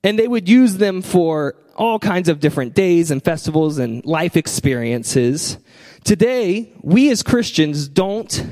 And 0.05 0.19
they 0.19 0.27
would 0.27 0.47
use 0.47 0.77
them 0.77 1.01
for 1.01 1.55
all 1.75 1.97
kinds 1.97 2.29
of 2.29 2.39
different 2.39 2.75
days 2.75 3.09
and 3.09 3.23
festivals 3.23 3.79
and 3.79 4.05
life 4.05 4.37
experiences. 4.37 5.57
Today, 6.03 6.71
we 6.83 7.09
as 7.09 7.23
Christians 7.23 7.87
don't 7.87 8.45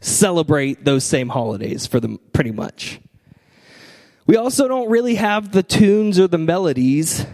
celebrate 0.00 0.84
those 0.84 1.02
same 1.02 1.30
holidays 1.30 1.84
for 1.84 1.98
them 1.98 2.20
pretty 2.32 2.52
much. 2.52 3.00
We 4.28 4.36
also 4.36 4.68
don't 4.68 4.88
really 4.88 5.16
have 5.16 5.50
the 5.50 5.64
tunes 5.64 6.20
or 6.20 6.28
the 6.28 6.38
melodies 6.38 7.26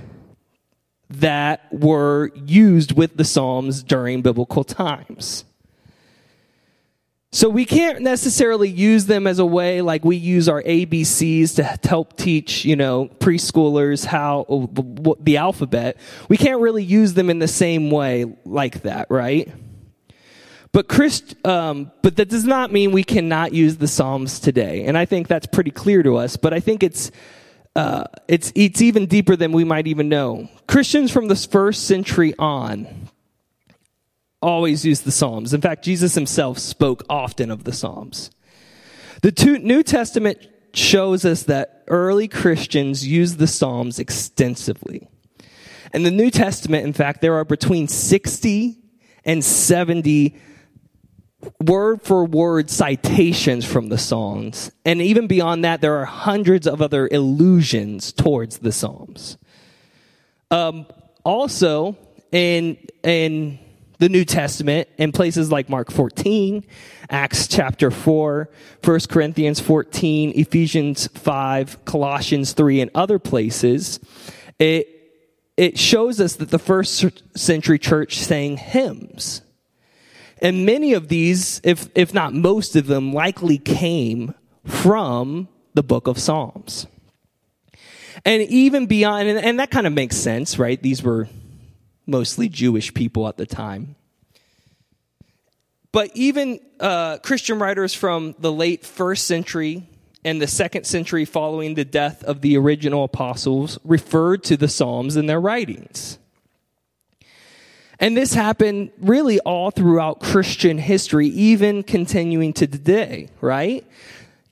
that 1.11 1.67
were 1.71 2.31
used 2.35 2.93
with 2.93 3.19
the 3.19 3.25
Psalms 3.25 3.83
during 3.83 4.23
biblical 4.23 4.65
times. 4.65 5.45
So 7.33 7.49
we 7.49 7.65
can't 7.65 8.01
necessarily 8.01 8.69
use 8.69 9.07
them 9.07 9.29
as 9.29 9.39
a 9.39 9.47
way 9.47 9.83
like 9.83 10.05
we 10.05 10.17
use 10.17 10.49
our 10.49 10.61
ABCs 10.63 11.55
to 11.57 11.89
help 11.89 12.17
teach, 12.17 12.65
you 12.65 12.75
know, 12.75 13.07
preschoolers 13.07 14.05
how 14.05 14.69
the 15.21 15.37
alphabet. 15.37 15.97
We 16.29 16.37
can't 16.37 16.61
really 16.61 16.83
use 16.83 17.15
them 17.15 17.31
in 17.31 17.39
the 17.39 17.47
same 17.47 17.89
way 17.93 18.37
like 18.45 18.83
that, 18.83 19.09
right? 19.11 19.49
But 20.73 20.89
Christ, 20.89 21.37
um, 21.47 21.93
but 22.03 22.17
that 22.17 22.29
does 22.29 22.45
not 22.45 22.73
mean 22.73 22.91
we 22.91 23.05
cannot 23.05 23.53
use 23.53 23.77
the 23.77 23.89
Psalms 23.89 24.41
today, 24.41 24.85
and 24.87 24.99
I 24.99 25.05
think 25.05 25.29
that's 25.29 25.47
pretty 25.47 25.71
clear 25.71 26.03
to 26.03 26.17
us. 26.17 26.37
But 26.37 26.53
I 26.53 26.61
think 26.61 26.83
it's 26.83 27.11
uh, 27.75 28.05
it's 28.29 28.53
it's 28.55 28.81
even 28.81 29.07
deeper 29.07 29.37
than 29.37 29.53
we 29.53 29.65
might 29.65 29.87
even 29.87 30.09
know. 30.09 30.49
Christians 30.69 31.11
from 31.11 31.29
the 31.29 31.37
first 31.37 31.87
century 31.87 32.35
on 32.39 33.00
always 34.43 34.85
used 34.85 35.05
the 35.05 35.13
Psalms. 35.13 35.53
In 35.53 35.61
fact, 35.61 35.85
Jesus 35.85 36.15
himself 36.15 36.59
spoke 36.59 37.03
often 37.09 37.51
of 37.51 37.65
the 37.65 37.73
Psalms. 37.73 38.31
The 39.23 39.61
New 39.63 39.83
Testament 39.83 40.39
shows 40.73 41.25
us 41.25 41.45
that 41.45 41.85
early 41.89 42.29
Christians 42.29 43.07
used 43.07 43.39
the 43.39 43.47
Psalms 43.47 43.99
extensively. 43.99 45.09
In 45.93 46.05
the 46.05 46.11
New 46.11 46.31
Testament, 46.31 46.87
in 46.87 46.93
fact, 46.93 47.21
there 47.21 47.35
are 47.35 47.45
between 47.45 47.89
60 47.89 48.79
and 49.25 49.45
70 49.45 50.37
word 51.61 52.03
for 52.03 52.25
word 52.25 52.71
citations 52.71 53.65
from 53.65 53.89
the 53.89 53.99
Psalms. 53.99 54.71
And 54.85 55.03
even 55.03 55.27
beyond 55.27 55.65
that, 55.65 55.81
there 55.81 55.97
are 55.97 56.05
hundreds 56.05 56.67
of 56.67 56.81
other 56.81 57.09
allusions 57.11 58.13
towards 58.13 58.59
the 58.59 58.73
Psalms. 58.73 59.37
Um, 60.51 60.87
also, 61.25 61.97
in, 62.33 62.79
in 63.03 63.59
the 64.01 64.09
New 64.09 64.25
Testament, 64.25 64.89
in 64.99 65.13
places 65.13 65.53
like 65.53 65.69
Mark 65.69 65.93
14, 65.93 66.65
Acts 67.09 67.47
chapter 67.47 67.91
4, 67.91 68.51
1 68.83 69.01
Corinthians 69.09 69.61
14, 69.61 70.33
Ephesians 70.35 71.07
5, 71.07 71.85
Colossians 71.85 72.53
3, 72.53 72.81
and 72.81 72.91
other 72.95 73.19
places, 73.19 74.01
it, 74.59 74.89
it 75.57 75.79
shows 75.79 76.21
us 76.21 76.35
that 76.37 76.51
the 76.51 76.59
first 76.59 77.23
century 77.39 77.79
church 77.79 78.19
sang 78.19 78.57
hymns 78.57 79.43
and 80.41 80.65
many 80.65 80.95
of 80.95 81.09
these, 81.09 81.61
if, 81.65 81.89
if 81.95 82.15
not 82.15 82.33
most 82.33 82.77
of 82.77 82.87
them, 82.87 83.13
likely 83.13 83.59
came 83.59 84.35
from 84.65 85.49
the 85.75 85.83
book 85.83 86.07
of 86.07 86.19
Psalms. 86.19 86.87
And 88.25 88.43
even 88.43 88.87
beyond, 88.87 89.29
and, 89.29 89.39
and 89.39 89.61
that 89.61 89.71
kind 89.71 89.87
of 89.87 89.93
makes 89.93 90.17
sense, 90.17 90.59
right? 90.59 90.83
These 90.83 91.03
were 91.03 91.29
mostly 92.11 92.49
Jewish 92.49 92.93
people 92.93 93.29
at 93.29 93.37
the 93.37 93.47
time. 93.47 93.95
But 95.93 96.11
even 96.15 96.61
uh, 96.79 97.19
Christian 97.19 97.59
writers 97.59 97.95
from 97.95 98.35
the 98.39 98.53
late 98.53 98.85
first 98.85 99.27
century 99.27 99.89
and 100.25 100.41
the 100.41 100.47
second 100.47 100.85
century 100.85 101.25
following 101.25 101.75
the 101.75 101.85
death 101.85 102.23
of 102.25 102.43
the 102.43 102.57
original 102.57 103.05
apostles 103.05 103.79
referred 103.85 104.45
to 104.45 104.57
the 104.57 104.69
Psalms 104.69 105.17
in 105.17 105.27
their 105.27 105.41
writings. 105.41 106.19
And 107.99 108.17
this 108.17 108.33
happened 108.33 108.93
really 108.99 109.41
all 109.41 109.71
throughout 109.71 110.21
Christian 110.21 110.79
history, 110.79 111.29
even 111.29 111.83
continuing 111.83 112.53
to 112.55 112.67
today, 112.67 113.29
right? 113.41 113.87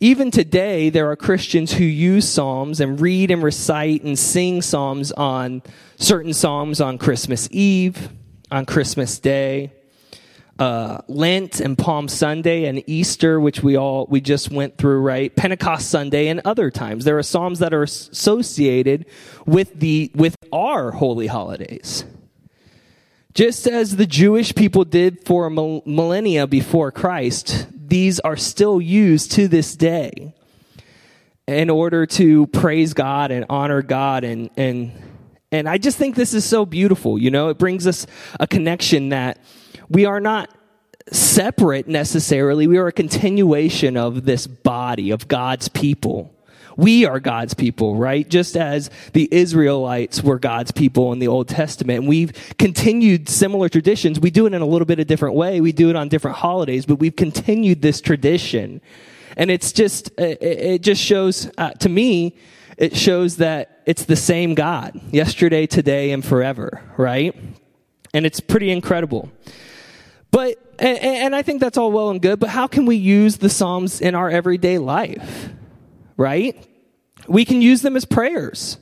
Even 0.01 0.31
today, 0.31 0.91
there 0.91 1.11
are 1.11 1.17
Christians 1.17 1.73
who 1.73 1.85
use 1.85 2.29
Psalms 2.29 2.81
and 2.81 3.01
read 3.01 3.33
and 3.33 3.43
recite 3.43 4.05
and 4.05 4.17
sing 4.17 4.63
Psalms 4.63 5.11
on 5.11 5.61
certain 5.97 6.33
Psalms 6.33 6.81
on 6.81 6.99
Christmas 6.99 7.49
Eve, 7.51 8.09
on 8.49 8.65
Christmas 8.65 9.19
Day, 9.19 9.73
uh, 10.61 10.99
Lent 11.09 11.59
and 11.59 11.77
Palm 11.77 12.07
Sunday 12.07 12.67
and 12.67 12.85
Easter, 12.87 13.41
which 13.41 13.65
we 13.65 13.77
all 13.77 14.07
we 14.09 14.21
just 14.21 14.53
went 14.53 14.79
through, 14.79 15.01
right? 15.01 15.35
Pentecost 15.35 15.91
Sunday 15.91 16.29
and 16.29 16.43
other 16.45 16.71
times. 16.71 17.05
There 17.05 17.19
are 17.19 17.23
psalms 17.25 17.59
that 17.59 17.75
are 17.75 17.83
associated 17.83 19.05
with 19.47 19.81
the 19.81 20.13
with 20.15 20.37
our 20.53 20.93
holy 20.93 21.27
holidays. 21.27 22.05
Just 23.35 23.67
as 23.67 23.97
the 23.97 24.07
Jewish 24.07 24.55
people 24.55 24.85
did 24.85 25.25
for 25.25 25.51
millennia 25.51 26.47
before 26.47 26.93
Christ, 26.93 27.67
these 27.89 28.21
are 28.21 28.37
still 28.37 28.81
used 28.81 29.33
to 29.33 29.49
this 29.49 29.75
day 29.77 30.35
in 31.47 31.71
order 31.71 32.05
to 32.05 32.47
praise 32.49 32.93
God 32.93 33.31
and 33.31 33.47
honor 33.49 33.83
God 33.83 34.25
and 34.25 34.51
and 34.57 34.93
and 35.51 35.67
I 35.67 35.79
just 35.79 35.97
think 35.97 36.15
this 36.15 36.35
is 36.35 36.45
so 36.45 36.67
beautiful, 36.67 37.19
you 37.19 37.31
know? 37.31 37.49
It 37.49 37.57
brings 37.57 37.87
us 37.87 38.07
a 38.39 38.47
connection 38.47 39.09
that 39.09 39.43
we 39.89 40.05
are 40.05 40.21
not 40.21 40.51
separate 41.11 41.89
necessarily. 41.89 42.67
We 42.67 42.77
are 42.77 42.89
a 42.89 42.93
continuation 42.93 43.97
of 43.97 44.27
this 44.27 44.47
body 44.47 45.11
of 45.11 45.27
God's 45.27 45.69
people. 45.69 46.35
We 46.79 47.05
are 47.05 47.19
God's 47.19 47.55
people, 47.55 47.97
right? 47.97 48.27
Just 48.27 48.57
as 48.57 48.89
the 49.13 49.29
Israelites 49.33 50.23
were 50.23 50.39
God's 50.39 50.71
people 50.71 51.13
in 51.13 51.19
the 51.19 51.27
Old 51.27 51.49
Testament. 51.49 51.99
And 51.99 52.09
we've 52.09 52.33
continued 52.57 53.29
similar 53.29 53.69
traditions. 53.69 54.21
We 54.21 54.31
do 54.31 54.47
it 54.47 54.55
in 54.55 54.63
a 54.63 54.67
little 54.67 54.87
bit 54.87 55.01
of 55.01 55.09
different 55.09 55.35
way. 55.35 55.61
We 55.61 55.73
do 55.73 55.91
it 55.91 55.97
on 55.97 56.09
different 56.09 56.37
holidays, 56.37 56.87
but 56.87 57.01
we've 57.01 57.17
continued 57.17 57.83
this 57.83 58.01
tradition. 58.01 58.81
And 59.37 59.51
it's 59.51 59.73
just, 59.73 60.13
it 60.19 60.81
just 60.83 61.03
shows, 61.03 61.51
uh, 61.59 61.73
to 61.73 61.89
me, 61.89 62.37
it 62.77 62.97
shows 62.97 63.39
that 63.39 63.83
it's 63.85 64.05
the 64.05 64.15
same 64.15 64.55
God, 64.55 65.01
yesterday, 65.11 65.67
today, 65.67 66.13
and 66.13 66.25
forever, 66.25 66.81
right? 66.97 67.35
And 68.15 68.25
it's 68.25 68.39
pretty 68.39 68.71
incredible. 68.71 69.33
But, 70.31 70.59
and, 70.79 70.99
and 70.99 71.37
I 71.37 71.43
think 71.43 71.61
that's 71.61 71.77
all 71.77 71.91
well 71.91 72.11
and 72.11 72.23
good, 72.23 72.39
but 72.39 72.51
how 72.51 72.69
can 72.69 72.87
we 72.87 72.95
use 72.95 73.39
the 73.39 73.51
Psalms 73.51 74.01
in 74.01 74.15
our 74.15 74.31
everyday 74.31 74.79
life? 74.79 75.51
Right? 76.19 76.55
We 77.27 77.47
can 77.47 77.63
use 77.63 77.81
them 77.81 77.97
as 77.97 78.05
prayers. 78.05 78.77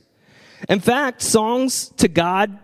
In 0.67 0.81
fact, 0.81 1.21
songs 1.21 1.89
to 1.97 2.09
God 2.09 2.59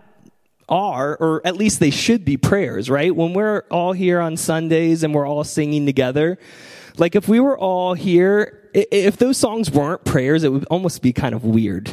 are, 0.68 1.16
or 1.16 1.40
at 1.46 1.56
least 1.56 1.80
they 1.80 1.90
should 1.90 2.24
be 2.24 2.36
prayers, 2.36 2.90
right? 2.90 3.14
When 3.14 3.32
we're 3.32 3.62
all 3.70 3.92
here 3.92 4.20
on 4.20 4.36
Sundays 4.36 5.02
and 5.02 5.14
we're 5.14 5.26
all 5.26 5.44
singing 5.44 5.86
together, 5.86 6.38
like 6.98 7.14
if 7.14 7.28
we 7.28 7.40
were 7.40 7.58
all 7.58 7.94
here, 7.94 8.68
if 8.74 9.16
those 9.16 9.36
songs 9.36 9.70
weren't 9.70 10.04
prayers, 10.04 10.42
it 10.44 10.52
would 10.52 10.64
almost 10.66 11.02
be 11.02 11.12
kind 11.12 11.34
of 11.34 11.44
weird. 11.44 11.90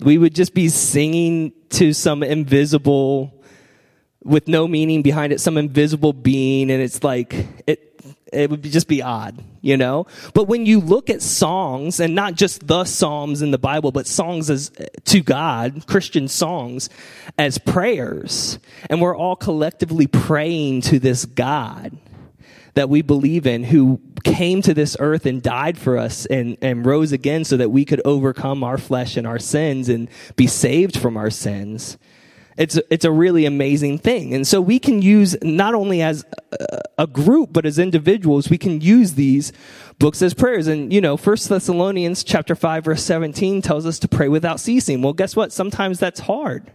We 0.00 0.18
would 0.18 0.34
just 0.34 0.54
be 0.54 0.68
singing 0.68 1.52
to 1.70 1.92
some 1.92 2.22
invisible, 2.22 3.32
with 4.22 4.48
no 4.48 4.66
meaning 4.66 5.02
behind 5.02 5.32
it, 5.32 5.40
some 5.40 5.58
invisible 5.58 6.12
being, 6.12 6.70
and 6.70 6.80
it's 6.82 7.04
like, 7.04 7.46
it, 7.66 7.93
it 8.32 8.50
would 8.50 8.62
just 8.62 8.88
be 8.88 9.02
odd, 9.02 9.42
you 9.60 9.76
know? 9.76 10.06
But 10.34 10.44
when 10.44 10.66
you 10.66 10.80
look 10.80 11.10
at 11.10 11.22
songs, 11.22 12.00
and 12.00 12.14
not 12.14 12.34
just 12.34 12.66
the 12.66 12.84
Psalms 12.84 13.42
in 13.42 13.50
the 13.50 13.58
Bible, 13.58 13.92
but 13.92 14.06
songs 14.06 14.50
as 14.50 14.70
to 15.04 15.20
God, 15.20 15.86
Christian 15.86 16.28
songs, 16.28 16.90
as 17.38 17.58
prayers, 17.58 18.58
and 18.90 19.00
we're 19.00 19.16
all 19.16 19.36
collectively 19.36 20.06
praying 20.06 20.82
to 20.82 20.98
this 20.98 21.24
God 21.24 21.96
that 22.74 22.88
we 22.88 23.02
believe 23.02 23.46
in 23.46 23.64
who 23.64 24.00
came 24.24 24.60
to 24.62 24.74
this 24.74 24.96
earth 24.98 25.26
and 25.26 25.42
died 25.42 25.78
for 25.78 25.96
us 25.96 26.26
and, 26.26 26.58
and 26.60 26.84
rose 26.84 27.12
again 27.12 27.44
so 27.44 27.56
that 27.56 27.70
we 27.70 27.84
could 27.84 28.02
overcome 28.04 28.64
our 28.64 28.78
flesh 28.78 29.16
and 29.16 29.26
our 29.26 29.38
sins 29.38 29.88
and 29.88 30.08
be 30.34 30.46
saved 30.46 30.98
from 30.98 31.16
our 31.16 31.30
sins 31.30 31.98
it's, 32.56 32.78
it's 32.90 33.04
a 33.04 33.10
really 33.10 33.46
amazing 33.46 33.98
thing. 33.98 34.34
And 34.34 34.46
so 34.46 34.60
we 34.60 34.78
can 34.78 35.02
use, 35.02 35.36
not 35.42 35.74
only 35.74 36.02
as 36.02 36.24
a 36.98 37.06
group, 37.06 37.52
but 37.52 37.66
as 37.66 37.78
individuals, 37.78 38.48
we 38.48 38.58
can 38.58 38.80
use 38.80 39.14
these 39.14 39.52
books 39.98 40.22
as 40.22 40.34
prayers. 40.34 40.66
And, 40.66 40.92
you 40.92 41.00
know, 41.00 41.16
First 41.16 41.48
Thessalonians 41.48 42.22
chapter 42.22 42.54
5, 42.54 42.84
verse 42.84 43.02
17 43.02 43.62
tells 43.62 43.86
us 43.86 43.98
to 44.00 44.08
pray 44.08 44.28
without 44.28 44.60
ceasing. 44.60 45.02
Well, 45.02 45.12
guess 45.12 45.34
what? 45.34 45.52
Sometimes 45.52 45.98
that's 45.98 46.20
hard. 46.20 46.70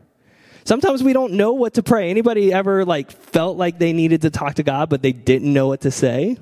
Sometimes 0.65 1.01
we 1.01 1.13
don't 1.13 1.33
know 1.33 1.53
what 1.53 1.75
to 1.75 1.83
pray. 1.83 2.09
Anybody 2.09 2.53
ever 2.53 2.85
like 2.85 3.11
felt 3.11 3.57
like 3.57 3.79
they 3.79 3.93
needed 3.93 4.21
to 4.23 4.29
talk 4.29 4.55
to 4.55 4.63
God, 4.63 4.89
but 4.89 5.01
they 5.01 5.13
didn't 5.13 5.51
know 5.51 5.67
what 5.67 5.81
to 5.81 5.91
say? 5.91 6.37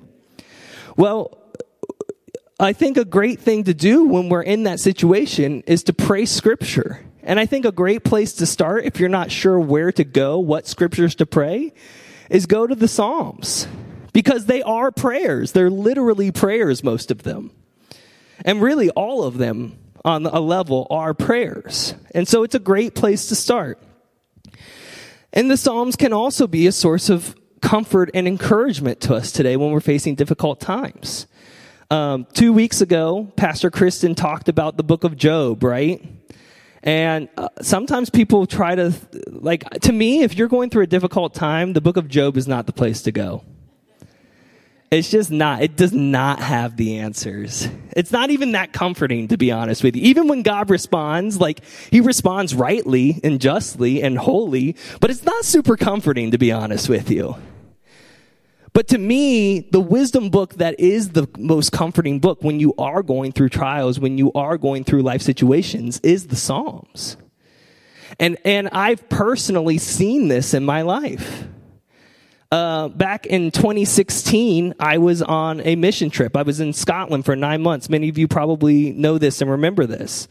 Well, 0.97 1.37
I 2.59 2.73
think 2.73 2.97
a 2.97 3.05
great 3.05 3.39
thing 3.39 3.65
to 3.65 3.73
do 3.73 4.05
when 4.05 4.29
we're 4.29 4.41
in 4.41 4.63
that 4.63 4.79
situation 4.79 5.61
is 5.67 5.83
to 5.83 5.93
pray 5.93 6.25
scripture. 6.25 7.06
And 7.27 7.41
I 7.41 7.45
think 7.45 7.65
a 7.65 7.73
great 7.73 8.05
place 8.05 8.31
to 8.35 8.45
start, 8.45 8.85
if 8.85 9.01
you're 9.01 9.09
not 9.09 9.31
sure 9.31 9.59
where 9.59 9.91
to 9.91 10.05
go, 10.05 10.39
what 10.39 10.65
scriptures 10.65 11.13
to 11.15 11.25
pray, 11.25 11.73
is 12.29 12.45
go 12.45 12.65
to 12.65 12.73
the 12.73 12.87
Psalms. 12.87 13.67
Because 14.13 14.45
they 14.45 14.63
are 14.63 14.93
prayers. 14.93 15.51
They're 15.51 15.69
literally 15.69 16.31
prayers, 16.31 16.85
most 16.85 17.11
of 17.11 17.23
them. 17.23 17.51
And 18.45 18.61
really, 18.61 18.89
all 18.91 19.25
of 19.25 19.37
them 19.37 19.77
on 20.05 20.25
a 20.25 20.39
level 20.39 20.87
are 20.89 21.13
prayers. 21.13 21.95
And 22.15 22.25
so 22.25 22.43
it's 22.43 22.55
a 22.55 22.59
great 22.59 22.95
place 22.95 23.27
to 23.27 23.35
start. 23.35 23.77
And 25.33 25.51
the 25.51 25.57
Psalms 25.57 25.97
can 25.97 26.13
also 26.13 26.47
be 26.47 26.65
a 26.65 26.71
source 26.71 27.09
of 27.09 27.35
comfort 27.61 28.09
and 28.13 28.25
encouragement 28.25 29.01
to 29.01 29.15
us 29.15 29.33
today 29.33 29.57
when 29.57 29.71
we're 29.71 29.81
facing 29.81 30.15
difficult 30.15 30.61
times. 30.61 31.27
Um, 31.91 32.25
two 32.33 32.53
weeks 32.53 32.79
ago, 32.79 33.29
Pastor 33.35 33.69
Kristen 33.69 34.15
talked 34.15 34.47
about 34.47 34.77
the 34.77 34.83
book 34.83 35.03
of 35.03 35.17
Job, 35.17 35.61
right? 35.61 36.01
And 36.83 37.27
uh, 37.37 37.49
sometimes 37.61 38.09
people 38.09 38.45
try 38.45 38.75
to, 38.75 38.93
like, 39.27 39.67
to 39.81 39.91
me, 39.91 40.21
if 40.23 40.35
you're 40.35 40.47
going 40.47 40.69
through 40.69 40.83
a 40.83 40.87
difficult 40.87 41.33
time, 41.33 41.73
the 41.73 41.81
book 41.81 41.97
of 41.97 42.07
Job 42.07 42.37
is 42.37 42.47
not 42.47 42.65
the 42.65 42.73
place 42.73 43.01
to 43.03 43.11
go. 43.11 43.43
It's 44.89 45.11
just 45.11 45.29
not, 45.29 45.61
it 45.61 45.75
does 45.75 45.91
not 45.91 46.39
have 46.39 46.77
the 46.77 46.99
answers. 46.99 47.67
It's 47.91 48.11
not 48.11 48.29
even 48.29 48.53
that 48.53 48.71
comforting, 48.71 49.27
to 49.27 49.37
be 49.37 49.51
honest 49.51 49.83
with 49.83 49.97
you. 49.97 50.03
Even 50.03 50.29
when 50.29 50.43
God 50.43 50.69
responds, 50.69 51.41
like, 51.41 51.61
he 51.91 51.99
responds 51.99 52.55
rightly 52.55 53.19
and 53.21 53.41
justly 53.41 54.01
and 54.01 54.17
wholly, 54.17 54.77
but 55.01 55.09
it's 55.09 55.25
not 55.25 55.43
super 55.43 55.75
comforting, 55.75 56.31
to 56.31 56.37
be 56.37 56.53
honest 56.53 56.87
with 56.87 57.11
you. 57.11 57.35
But 58.77 58.89
to 58.89 58.99
me, 58.99 59.61
the 59.61 59.79
wisdom 59.79 60.29
book 60.29 60.53
that 60.57 60.79
is 60.79 61.09
the 61.09 61.27
most 61.35 61.71
comforting 61.71 62.19
book 62.19 62.43
when 62.43 62.59
you 62.59 62.75
are 62.77 63.01
going 63.01 63.31
through 63.31 63.49
trials, 63.49 63.99
when 63.99 64.19
you 64.19 64.31
are 64.33 64.55
going 64.55 64.83
through 64.83 65.01
life 65.01 65.23
situations, 65.23 65.99
is 66.01 66.27
the 66.27 66.35
Psalms. 66.35 67.17
And, 68.19 68.37
and 68.45 68.69
I've 68.69 69.09
personally 69.09 69.79
seen 69.79 70.27
this 70.27 70.53
in 70.53 70.63
my 70.63 70.83
life. 70.83 71.45
Uh, 72.51 72.89
back 72.89 73.25
in 73.25 73.49
2016, 73.49 74.75
I 74.79 74.99
was 74.99 75.23
on 75.23 75.59
a 75.61 75.75
mission 75.75 76.11
trip. 76.11 76.37
I 76.37 76.43
was 76.43 76.59
in 76.59 76.71
Scotland 76.71 77.25
for 77.25 77.35
nine 77.35 77.63
months. 77.63 77.89
Many 77.89 78.09
of 78.09 78.19
you 78.19 78.27
probably 78.27 78.91
know 78.91 79.17
this 79.17 79.41
and 79.41 79.49
remember 79.49 79.87
this. 79.87 80.27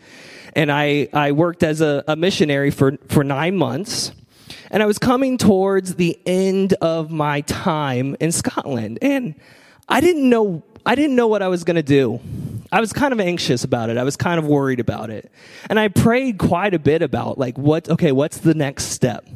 And 0.55 0.71
I, 0.71 1.09
I 1.13 1.33
worked 1.33 1.65
as 1.65 1.81
a, 1.81 2.05
a 2.07 2.15
missionary 2.15 2.71
for, 2.71 2.97
for 3.09 3.25
nine 3.25 3.57
months. 3.57 4.13
And 4.71 4.83
I 4.83 4.87
was 4.87 4.99
coming 4.99 5.39
towards 5.39 5.97
the 5.97 6.19
end 6.27 6.75
of 6.75 7.11
my 7.11 7.41
time 7.43 8.17
in 8.21 8.33
Scotland. 8.33 8.99
And 9.03 9.35
I 9.89 10.01
didn't 10.01 10.29
know, 10.29 10.63
I 10.85 10.95
didn't 10.95 11.17
know 11.17 11.27
what 11.27 11.43
I 11.43 11.49
was 11.49 11.65
going 11.65 11.77
to 11.77 11.83
do. 11.83 12.21
I 12.73 12.81
was 12.81 12.93
kind 12.93 13.13
of 13.13 13.21
anxious 13.21 13.65
about 13.65 13.91
it. 13.91 13.97
I 13.97 14.03
was 14.03 14.17
kind 14.17 14.39
of 14.39 14.47
worried 14.47 14.81
about 14.81 15.11
it. 15.11 15.31
And 15.71 15.79
I 15.79 15.89
prayed 15.89 16.39
quite 16.39 16.75
a 16.75 16.79
bit 16.79 17.03
about 17.03 17.39
like 17.39 17.57
what 17.57 17.89
okay, 17.89 18.13
what's 18.13 18.39
the 18.39 18.55
next 18.55 18.87
step? 18.87 19.27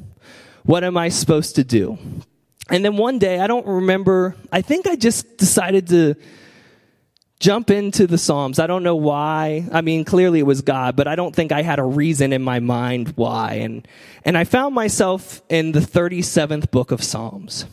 What 0.64 0.84
am 0.84 0.96
I 0.96 1.08
supposed 1.08 1.56
to 1.56 1.64
do? 1.64 1.98
And 2.70 2.84
then 2.84 2.96
one 2.96 3.18
day, 3.18 3.40
I 3.40 3.46
don't 3.48 3.66
remember, 3.66 4.36
I 4.52 4.62
think 4.62 4.86
I 4.86 4.94
just 4.94 5.36
decided 5.38 5.88
to 5.88 6.14
jump 7.40 7.70
into 7.70 8.06
the 8.06 8.18
Psalms. 8.18 8.58
I 8.58 8.66
don't 8.66 8.82
know 8.82 8.96
why. 8.96 9.66
I 9.72 9.80
mean, 9.80 10.04
clearly 10.04 10.38
it 10.38 10.46
was 10.46 10.60
God, 10.60 10.94
but 10.94 11.08
I 11.08 11.16
don't 11.16 11.34
think 11.34 11.50
I 11.50 11.62
had 11.62 11.78
a 11.78 11.84
reason 11.84 12.32
in 12.32 12.42
my 12.42 12.60
mind 12.60 13.14
why. 13.16 13.54
And, 13.54 13.88
and 14.24 14.38
I 14.38 14.44
found 14.44 14.74
myself 14.74 15.42
in 15.48 15.72
the 15.72 15.80
37th 15.80 16.70
book 16.70 16.92
of 16.92 17.02
Psalms. 17.02 17.64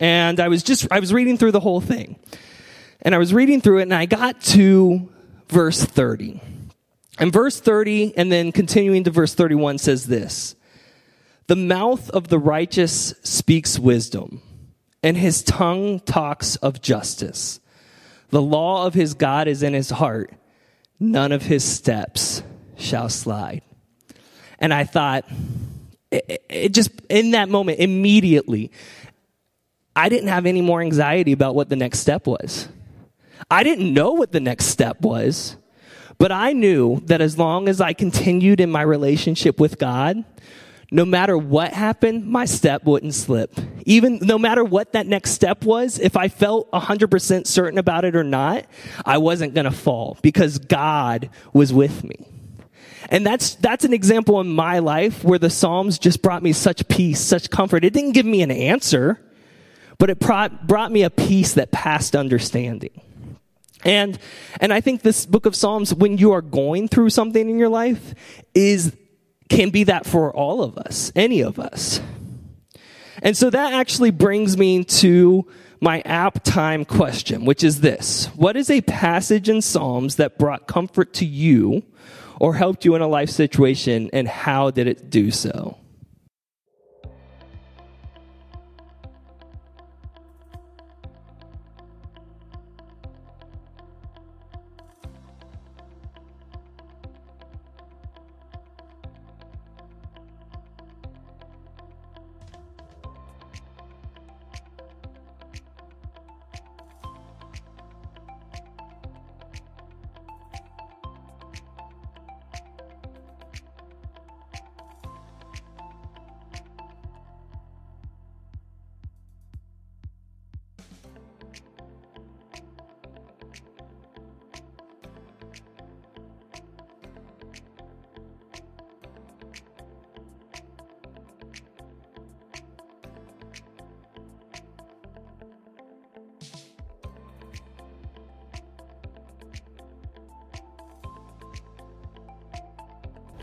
And 0.00 0.40
I 0.40 0.48
was 0.48 0.64
just, 0.64 0.88
I 0.90 0.98
was 0.98 1.12
reading 1.12 1.38
through 1.38 1.52
the 1.52 1.60
whole 1.60 1.80
thing. 1.80 2.16
And 3.00 3.14
I 3.14 3.18
was 3.18 3.32
reading 3.32 3.60
through 3.60 3.78
it 3.78 3.82
and 3.82 3.94
I 3.94 4.06
got 4.06 4.40
to 4.42 5.08
verse 5.48 5.84
30. 5.84 6.40
And 7.18 7.32
verse 7.32 7.60
30 7.60 8.16
and 8.16 8.32
then 8.32 8.50
continuing 8.50 9.04
to 9.04 9.10
verse 9.10 9.34
31 9.34 9.78
says 9.78 10.06
this. 10.06 10.56
The 11.46 11.56
mouth 11.56 12.10
of 12.10 12.28
the 12.28 12.38
righteous 12.38 13.14
speaks 13.22 13.78
wisdom, 13.78 14.40
and 15.02 15.16
his 15.16 15.42
tongue 15.42 15.98
talks 16.00 16.56
of 16.56 16.80
justice. 16.80 17.60
The 18.32 18.42
law 18.42 18.86
of 18.86 18.94
his 18.94 19.12
God 19.12 19.46
is 19.46 19.62
in 19.62 19.74
his 19.74 19.90
heart. 19.90 20.32
None 20.98 21.32
of 21.32 21.42
his 21.42 21.62
steps 21.62 22.42
shall 22.76 23.10
slide. 23.10 23.60
And 24.58 24.72
I 24.72 24.84
thought, 24.84 25.26
it, 26.10 26.42
it 26.48 26.72
just, 26.72 26.90
in 27.10 27.32
that 27.32 27.50
moment, 27.50 27.78
immediately, 27.78 28.72
I 29.94 30.08
didn't 30.08 30.30
have 30.30 30.46
any 30.46 30.62
more 30.62 30.80
anxiety 30.80 31.32
about 31.32 31.54
what 31.54 31.68
the 31.68 31.76
next 31.76 31.98
step 31.98 32.26
was. 32.26 32.68
I 33.50 33.64
didn't 33.64 33.92
know 33.92 34.12
what 34.12 34.32
the 34.32 34.40
next 34.40 34.66
step 34.66 35.02
was, 35.02 35.56
but 36.16 36.32
I 36.32 36.54
knew 36.54 37.00
that 37.04 37.20
as 37.20 37.36
long 37.36 37.68
as 37.68 37.82
I 37.82 37.92
continued 37.92 38.60
in 38.60 38.70
my 38.70 38.82
relationship 38.82 39.60
with 39.60 39.78
God, 39.78 40.24
no 40.90 41.04
matter 41.04 41.36
what 41.36 41.74
happened, 41.74 42.26
my 42.26 42.46
step 42.46 42.84
wouldn't 42.84 43.14
slip. 43.14 43.54
Even 43.84 44.18
no 44.22 44.38
matter 44.38 44.64
what 44.64 44.92
that 44.92 45.06
next 45.06 45.32
step 45.32 45.64
was, 45.64 45.98
if 45.98 46.16
I 46.16 46.28
felt 46.28 46.70
100% 46.72 47.46
certain 47.46 47.78
about 47.78 48.04
it 48.04 48.14
or 48.14 48.24
not, 48.24 48.66
I 49.04 49.18
wasn't 49.18 49.54
going 49.54 49.64
to 49.64 49.70
fall 49.70 50.18
because 50.22 50.58
God 50.58 51.30
was 51.52 51.72
with 51.72 52.04
me. 52.04 52.26
And 53.10 53.26
that's, 53.26 53.56
that's 53.56 53.84
an 53.84 53.92
example 53.92 54.40
in 54.40 54.48
my 54.48 54.78
life 54.78 55.22
where 55.24 55.38
the 55.38 55.50
Psalms 55.50 55.98
just 55.98 56.22
brought 56.22 56.42
me 56.42 56.52
such 56.52 56.86
peace, 56.88 57.20
such 57.20 57.50
comfort. 57.50 57.84
It 57.84 57.92
didn't 57.92 58.12
give 58.12 58.24
me 58.24 58.42
an 58.42 58.50
answer, 58.50 59.20
but 59.98 60.08
it 60.08 60.18
brought, 60.18 60.66
brought 60.66 60.90
me 60.90 61.02
a 61.02 61.10
peace 61.10 61.54
that 61.54 61.72
passed 61.72 62.16
understanding. 62.16 63.02
And, 63.84 64.18
and 64.60 64.72
I 64.72 64.80
think 64.80 65.02
this 65.02 65.26
book 65.26 65.44
of 65.44 65.56
Psalms, 65.56 65.92
when 65.92 66.16
you 66.16 66.32
are 66.32 66.40
going 66.40 66.88
through 66.88 67.10
something 67.10 67.50
in 67.50 67.58
your 67.58 67.68
life, 67.68 68.14
is 68.54 68.96
can 69.48 69.70
be 69.70 69.84
that 69.84 70.06
for 70.06 70.34
all 70.34 70.62
of 70.62 70.78
us, 70.78 71.12
any 71.14 71.42
of 71.42 71.58
us. 71.58 72.00
And 73.22 73.36
so 73.36 73.48
that 73.50 73.72
actually 73.72 74.10
brings 74.10 74.58
me 74.58 74.84
to 74.84 75.46
my 75.80 76.00
app 76.02 76.42
time 76.44 76.84
question, 76.84 77.44
which 77.44 77.64
is 77.64 77.80
this 77.80 78.26
What 78.36 78.56
is 78.56 78.68
a 78.68 78.82
passage 78.82 79.48
in 79.48 79.62
Psalms 79.62 80.16
that 80.16 80.38
brought 80.38 80.66
comfort 80.66 81.14
to 81.14 81.24
you 81.24 81.84
or 82.40 82.54
helped 82.54 82.84
you 82.84 82.96
in 82.96 83.02
a 83.02 83.06
life 83.06 83.30
situation, 83.30 84.10
and 84.12 84.26
how 84.26 84.70
did 84.70 84.88
it 84.88 85.10
do 85.10 85.30
so? 85.30 85.78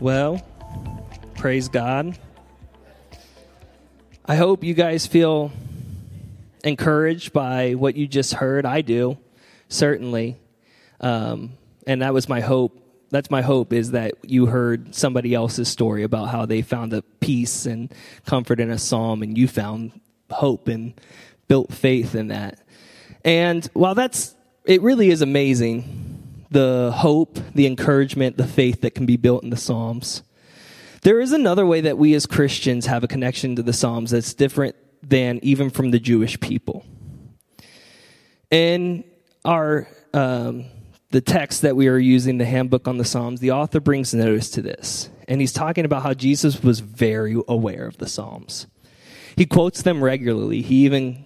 Well, 0.00 0.40
praise 1.34 1.68
God. 1.68 2.18
I 4.24 4.34
hope 4.34 4.64
you 4.64 4.72
guys 4.72 5.06
feel 5.06 5.52
encouraged 6.64 7.34
by 7.34 7.74
what 7.74 7.96
you 7.96 8.08
just 8.08 8.32
heard. 8.32 8.64
I 8.64 8.80
do, 8.80 9.18
certainly. 9.68 10.38
Um, 11.02 11.52
and 11.86 12.00
that 12.00 12.14
was 12.14 12.30
my 12.30 12.40
hope. 12.40 12.78
That's 13.10 13.30
my 13.30 13.42
hope 13.42 13.74
is 13.74 13.90
that 13.90 14.14
you 14.24 14.46
heard 14.46 14.94
somebody 14.94 15.34
else's 15.34 15.68
story 15.68 16.02
about 16.02 16.30
how 16.30 16.46
they 16.46 16.62
found 16.62 16.94
a 16.94 17.02
peace 17.02 17.66
and 17.66 17.92
comfort 18.24 18.58
in 18.58 18.70
a 18.70 18.78
psalm, 18.78 19.22
and 19.22 19.36
you 19.36 19.48
found 19.48 20.00
hope 20.30 20.68
and 20.68 20.94
built 21.46 21.74
faith 21.74 22.14
in 22.14 22.28
that. 22.28 22.58
And 23.22 23.68
while 23.74 23.94
that's, 23.94 24.34
it 24.64 24.80
really 24.80 25.10
is 25.10 25.20
amazing 25.20 25.99
the 26.50 26.92
hope, 26.96 27.38
the 27.54 27.66
encouragement, 27.66 28.36
the 28.36 28.46
faith 28.46 28.80
that 28.80 28.94
can 28.94 29.06
be 29.06 29.16
built 29.16 29.42
in 29.42 29.50
the 29.50 29.56
Psalms. 29.56 30.22
There 31.02 31.20
is 31.20 31.32
another 31.32 31.64
way 31.64 31.80
that 31.82 31.96
we 31.96 32.14
as 32.14 32.26
Christians 32.26 32.86
have 32.86 33.04
a 33.04 33.08
connection 33.08 33.56
to 33.56 33.62
the 33.62 33.72
Psalms 33.72 34.10
that's 34.10 34.34
different 34.34 34.76
than 35.02 35.38
even 35.42 35.70
from 35.70 35.90
the 35.90 35.98
Jewish 35.98 36.38
people. 36.40 36.84
In 38.50 39.04
our 39.44 39.88
um, 40.12 40.66
the 41.10 41.20
text 41.20 41.62
that 41.62 41.76
we 41.76 41.88
are 41.88 41.98
using, 41.98 42.38
the 42.38 42.44
handbook 42.44 42.86
on 42.86 42.98
the 42.98 43.04
Psalms, 43.04 43.40
the 43.40 43.52
author 43.52 43.80
brings 43.80 44.12
notice 44.12 44.50
to 44.50 44.62
this, 44.62 45.08
and 45.28 45.40
he's 45.40 45.52
talking 45.52 45.84
about 45.84 46.02
how 46.02 46.14
Jesus 46.14 46.62
was 46.62 46.80
very 46.80 47.40
aware 47.48 47.86
of 47.86 47.98
the 47.98 48.08
Psalms. 48.08 48.66
He 49.36 49.46
quotes 49.46 49.82
them 49.82 50.02
regularly. 50.02 50.62
He 50.62 50.84
even, 50.84 51.24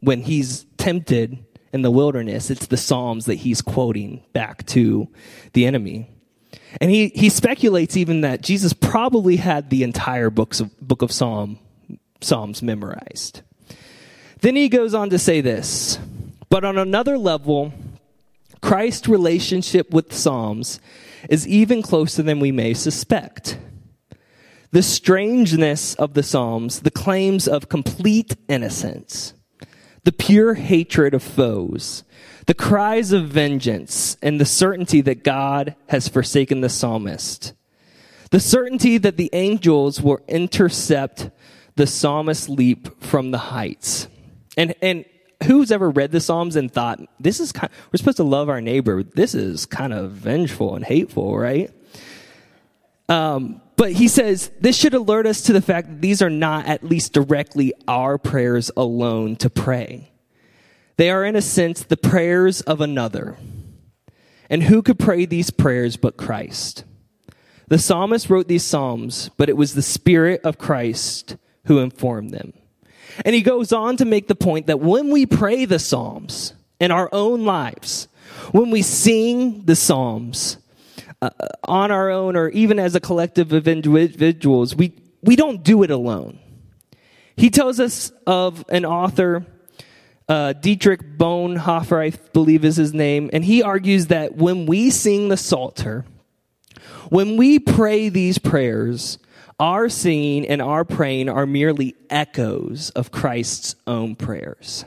when 0.00 0.22
he's 0.22 0.64
tempted, 0.78 1.44
in 1.72 1.82
the 1.82 1.90
wilderness, 1.90 2.50
it's 2.50 2.66
the 2.66 2.76
Psalms 2.76 3.26
that 3.26 3.36
he's 3.36 3.62
quoting 3.62 4.22
back 4.32 4.66
to 4.66 5.08
the 5.52 5.66
enemy. 5.66 6.10
And 6.80 6.90
he, 6.90 7.08
he 7.08 7.28
speculates 7.28 7.96
even 7.96 8.22
that 8.22 8.42
Jesus 8.42 8.72
probably 8.72 9.36
had 9.36 9.70
the 9.70 9.82
entire 9.82 10.30
books 10.30 10.60
of, 10.60 10.78
book 10.80 11.02
of 11.02 11.12
Psalm, 11.12 11.58
Psalms 12.20 12.62
memorized. 12.62 13.42
Then 14.40 14.56
he 14.56 14.68
goes 14.68 14.94
on 14.94 15.10
to 15.10 15.18
say 15.18 15.40
this, 15.40 15.98
but 16.48 16.64
on 16.64 16.78
another 16.78 17.18
level, 17.18 17.72
Christ's 18.60 19.08
relationship 19.08 19.92
with 19.92 20.12
Psalms 20.12 20.80
is 21.28 21.46
even 21.46 21.82
closer 21.82 22.22
than 22.22 22.40
we 22.40 22.52
may 22.52 22.74
suspect. 22.74 23.58
The 24.72 24.82
strangeness 24.82 25.94
of 25.94 26.14
the 26.14 26.22
Psalms, 26.22 26.80
the 26.80 26.90
claims 26.90 27.48
of 27.48 27.68
complete 27.68 28.36
innocence, 28.48 29.34
the 30.04 30.12
pure 30.12 30.54
hatred 30.54 31.14
of 31.14 31.22
foes, 31.22 32.04
the 32.46 32.54
cries 32.54 33.12
of 33.12 33.28
vengeance, 33.28 34.16
and 34.22 34.40
the 34.40 34.46
certainty 34.46 35.00
that 35.02 35.24
God 35.24 35.76
has 35.88 36.08
forsaken 36.08 36.60
the 36.60 36.68
psalmist. 36.68 37.52
The 38.30 38.40
certainty 38.40 38.98
that 38.98 39.16
the 39.16 39.30
angels 39.32 40.00
will 40.00 40.20
intercept 40.28 41.30
the 41.76 41.86
psalmist's 41.86 42.48
leap 42.48 43.02
from 43.02 43.30
the 43.30 43.38
heights. 43.38 44.08
And, 44.56 44.74
and 44.82 45.04
who's 45.44 45.72
ever 45.72 45.90
read 45.90 46.12
the 46.12 46.20
Psalms 46.20 46.56
and 46.56 46.70
thought, 46.70 47.00
this 47.18 47.40
is 47.40 47.52
kind, 47.52 47.72
we're 47.90 47.98
supposed 47.98 48.18
to 48.18 48.24
love 48.24 48.48
our 48.48 48.60
neighbor. 48.60 49.02
This 49.02 49.34
is 49.34 49.66
kind 49.66 49.92
of 49.92 50.12
vengeful 50.12 50.76
and 50.76 50.84
hateful, 50.84 51.38
right? 51.38 51.70
Um, 53.10 53.60
but 53.76 53.92
he 53.92 54.08
says 54.08 54.50
this 54.60 54.76
should 54.76 54.94
alert 54.94 55.26
us 55.26 55.42
to 55.42 55.52
the 55.52 55.60
fact 55.60 55.88
that 55.88 56.00
these 56.00 56.22
are 56.22 56.30
not 56.30 56.66
at 56.66 56.84
least 56.84 57.12
directly 57.12 57.74
our 57.88 58.16
prayers 58.18 58.70
alone 58.76 59.36
to 59.36 59.50
pray. 59.50 60.12
They 60.96 61.10
are, 61.10 61.24
in 61.24 61.34
a 61.34 61.42
sense, 61.42 61.82
the 61.82 61.96
prayers 61.96 62.60
of 62.60 62.80
another. 62.80 63.36
And 64.48 64.62
who 64.62 64.82
could 64.82 64.98
pray 64.98 65.24
these 65.24 65.50
prayers 65.50 65.96
but 65.96 66.16
Christ? 66.16 66.84
The 67.68 67.78
psalmist 67.78 68.28
wrote 68.28 68.48
these 68.48 68.64
psalms, 68.64 69.30
but 69.36 69.48
it 69.48 69.56
was 69.56 69.74
the 69.74 69.82
Spirit 69.82 70.42
of 70.44 70.58
Christ 70.58 71.36
who 71.64 71.78
informed 71.78 72.32
them. 72.32 72.52
And 73.24 73.34
he 73.34 73.42
goes 73.42 73.72
on 73.72 73.96
to 73.96 74.04
make 74.04 74.28
the 74.28 74.34
point 74.34 74.66
that 74.66 74.80
when 74.80 75.10
we 75.10 75.24
pray 75.26 75.64
the 75.64 75.78
Psalms 75.78 76.52
in 76.78 76.90
our 76.90 77.08
own 77.12 77.44
lives, 77.44 78.08
when 78.52 78.70
we 78.70 78.82
sing 78.82 79.64
the 79.64 79.76
Psalms 79.76 80.58
uh, 81.22 81.30
on 81.64 81.90
our 81.90 82.10
own 82.10 82.36
or 82.36 82.48
even 82.50 82.78
as 82.78 82.94
a 82.94 83.00
collective 83.00 83.52
of 83.52 83.68
individuals, 83.68 84.74
we, 84.74 84.94
we 85.22 85.36
don't 85.36 85.62
do 85.62 85.82
it 85.82 85.90
alone. 85.90 86.38
He 87.36 87.50
tells 87.50 87.80
us 87.80 88.12
of 88.26 88.64
an 88.68 88.84
author, 88.84 89.46
uh, 90.28 90.52
Dietrich 90.54 91.16
Bonhoeffer, 91.16 92.12
I 92.12 92.16
believe 92.32 92.64
is 92.64 92.76
his 92.76 92.92
name, 92.92 93.30
and 93.32 93.44
he 93.44 93.62
argues 93.62 94.08
that 94.08 94.36
when 94.36 94.66
we 94.66 94.90
sing 94.90 95.28
the 95.28 95.36
Psalter, 95.36 96.04
when 97.08 97.36
we 97.36 97.58
pray 97.58 98.08
these 98.08 98.38
prayers, 98.38 99.18
our 99.58 99.88
singing 99.88 100.46
and 100.46 100.62
our 100.62 100.84
praying 100.84 101.28
are 101.28 101.46
merely 101.46 101.94
echoes 102.08 102.90
of 102.90 103.10
Christ's 103.10 103.74
own 103.86 104.16
prayers. 104.16 104.84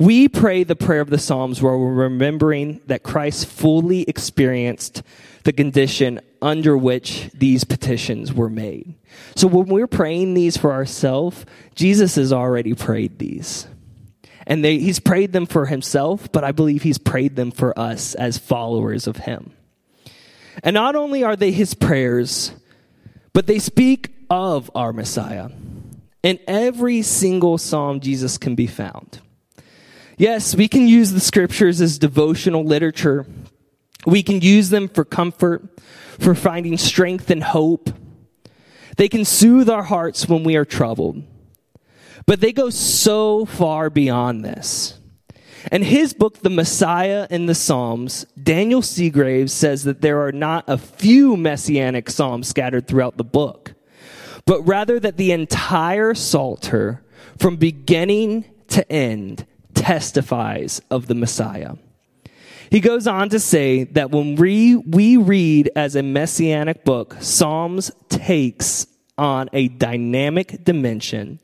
We 0.00 0.28
pray 0.28 0.64
the 0.64 0.76
prayer 0.76 1.02
of 1.02 1.10
the 1.10 1.18
Psalms 1.18 1.60
where 1.60 1.76
we're 1.76 1.92
remembering 1.92 2.80
that 2.86 3.02
Christ 3.02 3.44
fully 3.44 4.00
experienced 4.04 5.02
the 5.44 5.52
condition 5.52 6.22
under 6.40 6.74
which 6.74 7.28
these 7.34 7.64
petitions 7.64 8.32
were 8.32 8.48
made. 8.48 8.94
So 9.36 9.46
when 9.46 9.66
we're 9.66 9.86
praying 9.86 10.32
these 10.32 10.56
for 10.56 10.72
ourselves, 10.72 11.44
Jesus 11.74 12.14
has 12.14 12.32
already 12.32 12.72
prayed 12.72 13.18
these. 13.18 13.66
And 14.46 14.64
they, 14.64 14.78
he's 14.78 15.00
prayed 15.00 15.34
them 15.34 15.44
for 15.44 15.66
himself, 15.66 16.32
but 16.32 16.44
I 16.44 16.52
believe 16.52 16.82
he's 16.82 16.96
prayed 16.96 17.36
them 17.36 17.50
for 17.50 17.78
us 17.78 18.14
as 18.14 18.38
followers 18.38 19.06
of 19.06 19.18
him. 19.18 19.52
And 20.64 20.72
not 20.72 20.96
only 20.96 21.24
are 21.24 21.36
they 21.36 21.52
his 21.52 21.74
prayers, 21.74 22.52
but 23.34 23.46
they 23.46 23.58
speak 23.58 24.14
of 24.30 24.70
our 24.74 24.94
Messiah. 24.94 25.50
In 26.22 26.38
every 26.48 27.02
single 27.02 27.58
psalm, 27.58 28.00
Jesus 28.00 28.38
can 28.38 28.54
be 28.54 28.66
found. 28.66 29.20
Yes, 30.20 30.54
we 30.54 30.68
can 30.68 30.86
use 30.86 31.12
the 31.12 31.18
scriptures 31.18 31.80
as 31.80 31.98
devotional 31.98 32.62
literature. 32.62 33.24
We 34.04 34.22
can 34.22 34.42
use 34.42 34.68
them 34.68 34.86
for 34.86 35.02
comfort, 35.02 35.80
for 36.18 36.34
finding 36.34 36.76
strength 36.76 37.30
and 37.30 37.42
hope. 37.42 37.88
They 38.98 39.08
can 39.08 39.24
soothe 39.24 39.70
our 39.70 39.84
hearts 39.84 40.28
when 40.28 40.44
we 40.44 40.56
are 40.56 40.66
troubled. 40.66 41.22
But 42.26 42.42
they 42.42 42.52
go 42.52 42.68
so 42.68 43.46
far 43.46 43.88
beyond 43.88 44.44
this. 44.44 45.00
In 45.72 45.84
his 45.84 46.12
book, 46.12 46.42
The 46.42 46.50
Messiah 46.50 47.26
in 47.30 47.46
the 47.46 47.54
Psalms, 47.54 48.26
Daniel 48.42 48.82
Segraves 48.82 49.54
says 49.54 49.84
that 49.84 50.02
there 50.02 50.20
are 50.20 50.32
not 50.32 50.64
a 50.68 50.76
few 50.76 51.34
messianic 51.34 52.10
psalms 52.10 52.46
scattered 52.46 52.86
throughout 52.86 53.16
the 53.16 53.24
book, 53.24 53.72
but 54.44 54.60
rather 54.68 55.00
that 55.00 55.16
the 55.16 55.32
entire 55.32 56.12
Psalter, 56.12 57.02
from 57.38 57.56
beginning 57.56 58.44
to 58.68 58.92
end, 58.92 59.46
testifies 59.80 60.82
of 60.90 61.06
the 61.06 61.14
Messiah. 61.14 61.74
He 62.70 62.80
goes 62.80 63.06
on 63.06 63.30
to 63.30 63.40
say 63.40 63.84
that 63.84 64.10
when 64.10 64.36
we, 64.36 64.76
we 64.76 65.16
read 65.16 65.70
as 65.74 65.96
a 65.96 66.02
messianic 66.02 66.84
book, 66.84 67.16
Psalms 67.18 67.90
takes 68.10 68.86
on 69.16 69.48
a 69.54 69.68
dynamic 69.68 70.62
dimension 70.62 71.40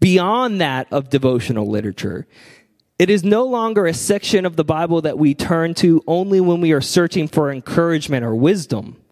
beyond 0.00 0.60
that 0.60 0.86
of 0.92 1.10
devotional 1.10 1.68
literature. 1.68 2.26
It 2.98 3.10
is 3.10 3.24
no 3.24 3.44
longer 3.44 3.86
a 3.86 3.94
section 3.94 4.46
of 4.46 4.54
the 4.54 4.64
Bible 4.64 5.02
that 5.02 5.18
we 5.18 5.34
turn 5.34 5.74
to 5.74 6.02
only 6.06 6.40
when 6.40 6.60
we 6.60 6.70
are 6.70 6.80
searching 6.80 7.26
for 7.26 7.50
encouragement 7.50 8.24
or 8.24 8.34
wisdom. 8.34 9.02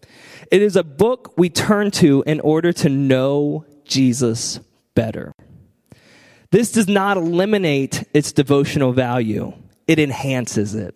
It 0.49 0.61
is 0.61 0.77
a 0.77 0.83
book 0.83 1.33
we 1.37 1.49
turn 1.49 1.91
to 1.91 2.23
in 2.25 2.39
order 2.39 2.71
to 2.73 2.89
know 2.89 3.65
Jesus 3.83 4.61
better. 4.95 5.30
This 6.51 6.73
does 6.73 6.89
not 6.89 7.15
eliminate 7.15 8.03
its 8.13 8.33
devotional 8.33 8.91
value, 8.91 9.53
it 9.87 9.99
enhances 9.99 10.75
it. 10.75 10.95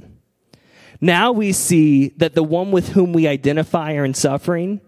Now 1.02 1.32
we 1.32 1.54
see 1.54 2.10
that 2.18 2.36
the 2.36 2.44
one 2.44 2.72
with 2.72 2.90
whom 2.90 3.14
we 3.14 3.28
identify 3.28 3.94
are 3.96 4.06
in 4.06 4.14
suffering, 4.14 4.82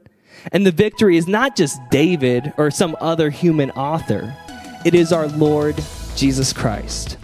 and 0.52 0.66
the 0.66 0.72
victory 0.72 1.18
is 1.18 1.28
not 1.28 1.56
just 1.56 1.80
David 1.90 2.54
or 2.58 2.70
some 2.70 2.96
other 3.00 3.30
human 3.30 3.72
author, 3.72 4.36
it 4.86 4.94
is 4.94 5.12
our 5.12 5.28
Lord 5.28 5.82
Jesus 6.16 6.54
Christ. 6.54 7.18